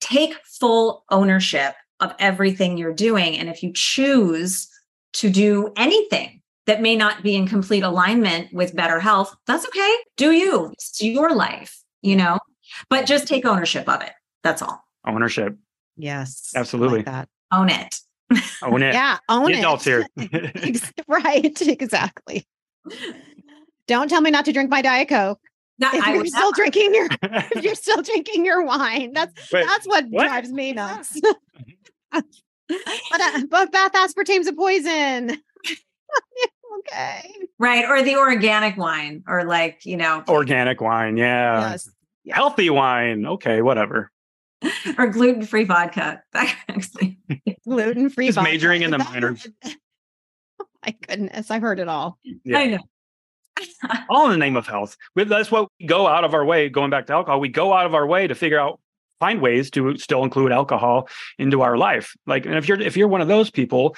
[0.00, 3.38] Take full ownership of everything you're doing.
[3.38, 4.68] And if you choose
[5.14, 9.94] to do anything that may not be in complete alignment with better health, that's okay.
[10.16, 10.70] Do you?
[10.74, 12.38] It's your life, you know,
[12.90, 14.12] but just take ownership of it.
[14.42, 14.84] That's all.
[15.06, 15.56] Ownership.
[15.96, 17.02] yes I like Absolutely.
[17.02, 17.94] that Own it.
[18.62, 18.92] Own it.
[18.92, 20.06] yeah own The it adults here.
[21.08, 22.46] Right exactly
[23.86, 25.40] don't tell me not to drink my diet coke
[25.78, 26.54] That- if I you're would still never.
[26.56, 30.26] drinking your if you're still drinking your wine that's Wait, that's what, what?
[30.26, 31.18] drives me nuts
[32.12, 32.24] but,
[33.20, 35.40] uh, but bath aspartame's a poison
[36.80, 37.84] okay right.
[37.86, 41.16] Or the organic wine, or like, you know, Organic wine.
[41.16, 41.70] Yeah.
[41.70, 41.90] yes
[42.24, 42.36] yeah.
[42.36, 43.26] Healthy wine.
[43.26, 44.12] Okay, whatever.
[44.98, 46.22] or gluten free vodka.
[46.32, 47.18] That actually.
[47.64, 49.46] gluten free Just majoring in the minors.
[50.60, 52.58] oh my goodness i've heard it all Yeah.
[52.58, 52.78] I know.
[54.08, 54.96] All in the name of health.
[55.16, 57.72] We- That's what we go out of our way, going back to alcohol, we go
[57.72, 58.80] out of our way to figure out
[59.18, 61.08] find ways to still include alcohol
[61.40, 62.14] into our life.
[62.26, 63.96] Like and if you're if you're one of those people,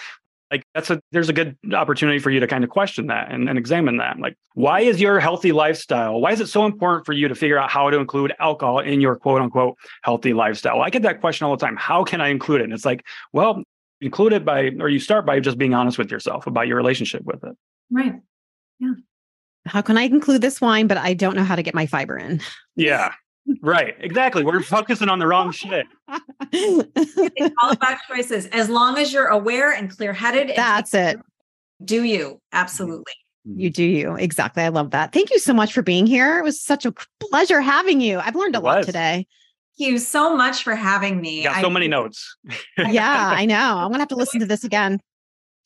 [0.51, 3.49] like that's a there's a good opportunity for you to kind of question that and,
[3.49, 4.19] and examine that.
[4.19, 6.21] Like, why is your healthy lifestyle?
[6.21, 9.01] Why is it so important for you to figure out how to include alcohol in
[9.01, 10.83] your quote unquote healthy lifestyle?
[10.83, 11.77] I get that question all the time.
[11.77, 12.65] How can I include it?
[12.65, 13.63] And it's like, well,
[14.01, 17.23] include it by or you start by just being honest with yourself about your relationship
[17.25, 17.57] with it.
[17.91, 18.15] Right.
[18.79, 18.95] Yeah.
[19.67, 22.17] How can i include this wine but i don't know how to get my fiber
[22.17, 22.41] in
[22.77, 23.13] Yeah.
[23.63, 23.95] Right.
[24.01, 24.45] Exactly.
[24.45, 25.87] We're focusing on the wrong shit.
[26.53, 28.47] It's all about choices.
[28.47, 31.19] As long as you're aware and clear headed, that's it
[31.85, 32.41] do you.
[32.53, 33.13] Absolutely.
[33.49, 33.61] Mm-hmm.
[33.61, 34.15] You do you.
[34.17, 34.63] Exactly.
[34.63, 35.13] I love that.
[35.13, 36.39] Thank you so much for being here.
[36.39, 36.93] It was such a
[37.31, 38.19] pleasure having you.
[38.19, 38.87] I've learned a It lot was.
[38.87, 39.27] today.
[39.79, 41.45] Thank you so much for having me.
[41.45, 42.37] Got so I- many notes.
[42.77, 43.57] Yeah, I know.
[43.79, 45.01] I'm going to have to listen to this again.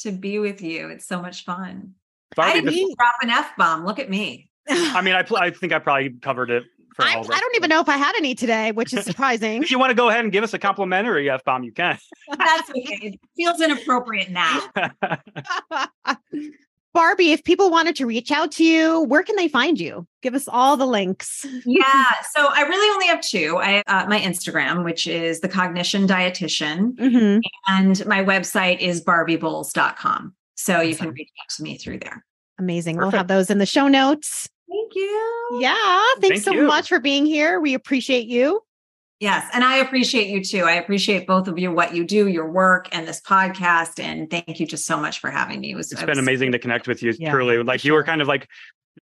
[0.01, 0.89] To be with you.
[0.91, 1.95] It's so much fun.
[2.37, 3.85] Barbie, I bef- didn't even drop an F bomb.
[3.85, 4.49] Look at me.
[4.69, 6.63] I mean, I, pl- I think I probably covered it.
[6.95, 9.63] For I, all I don't even know if I had any today, which is surprising.
[9.63, 11.99] If you want to go ahead and give us a complimentary F bomb, you can.
[12.39, 12.83] That's okay.
[13.03, 14.63] It feels inappropriate now.
[16.95, 20.07] Barbie, if people wanted to reach out to you, where can they find you?
[20.23, 21.45] Give us all the links.
[21.65, 22.05] Yeah.
[22.33, 23.59] So I really only have two.
[23.61, 27.41] I uh, my Instagram, which is the Cognition Dietitian, Mhm.
[27.67, 30.35] and my website is barbieboules.com.
[30.55, 32.25] So you can reach out to me through there.
[32.61, 32.99] Amazing.
[32.99, 34.49] We'll have those in the show notes.
[34.95, 35.59] Thank you.
[35.61, 35.75] Yeah.
[36.21, 36.67] Thanks Thank so you.
[36.67, 37.61] much for being here.
[37.61, 38.63] We appreciate you.
[39.21, 39.49] Yes.
[39.53, 40.65] And I appreciate you too.
[40.65, 43.99] I appreciate both of you, what you do, your work, and this podcast.
[44.03, 45.73] And thank you just so much for having me.
[45.73, 47.15] It was, It's I been was- amazing to connect with you.
[47.19, 48.49] Yeah, truly, for like you were kind of like,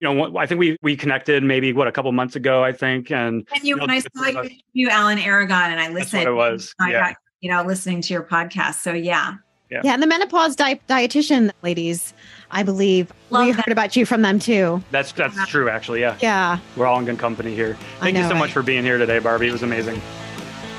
[0.01, 2.65] you know, I think we we connected maybe what a couple months ago.
[2.65, 5.81] I think, and And you, know, when I saw you, us- you, Alan Aragon, and
[5.81, 6.25] I That's listened.
[6.25, 6.75] what it was.
[6.81, 7.09] I Yeah.
[7.09, 8.77] got, you know, listening to your podcast.
[8.77, 9.35] So yeah.
[9.71, 9.83] Yeah.
[9.85, 9.93] Yeah.
[9.95, 12.15] And the menopause di- dietitian ladies,
[12.51, 13.65] I believe Love we that.
[13.67, 14.83] heard about you from them too.
[14.91, 15.69] That's that's true.
[15.69, 16.59] Actually, yeah, Yeah.
[16.77, 17.77] we're all in good company here.
[17.99, 19.49] I Thank you know, so much for being here today, Barbie.
[19.49, 20.01] It was amazing.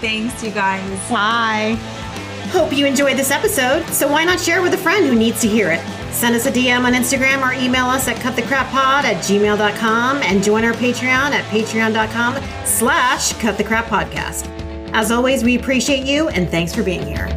[0.01, 0.81] Thanks, you guys.
[1.09, 1.77] Bye.
[2.51, 5.47] Hope you enjoyed this episode, so why not share with a friend who needs to
[5.47, 5.81] hear it?
[6.11, 10.65] Send us a DM on Instagram or email us at cutthecrappod at gmail.com and join
[10.65, 14.47] our Patreon at patreon.com slash cutthecrappodcast.
[14.93, 17.27] As always, we appreciate you and thanks for being here.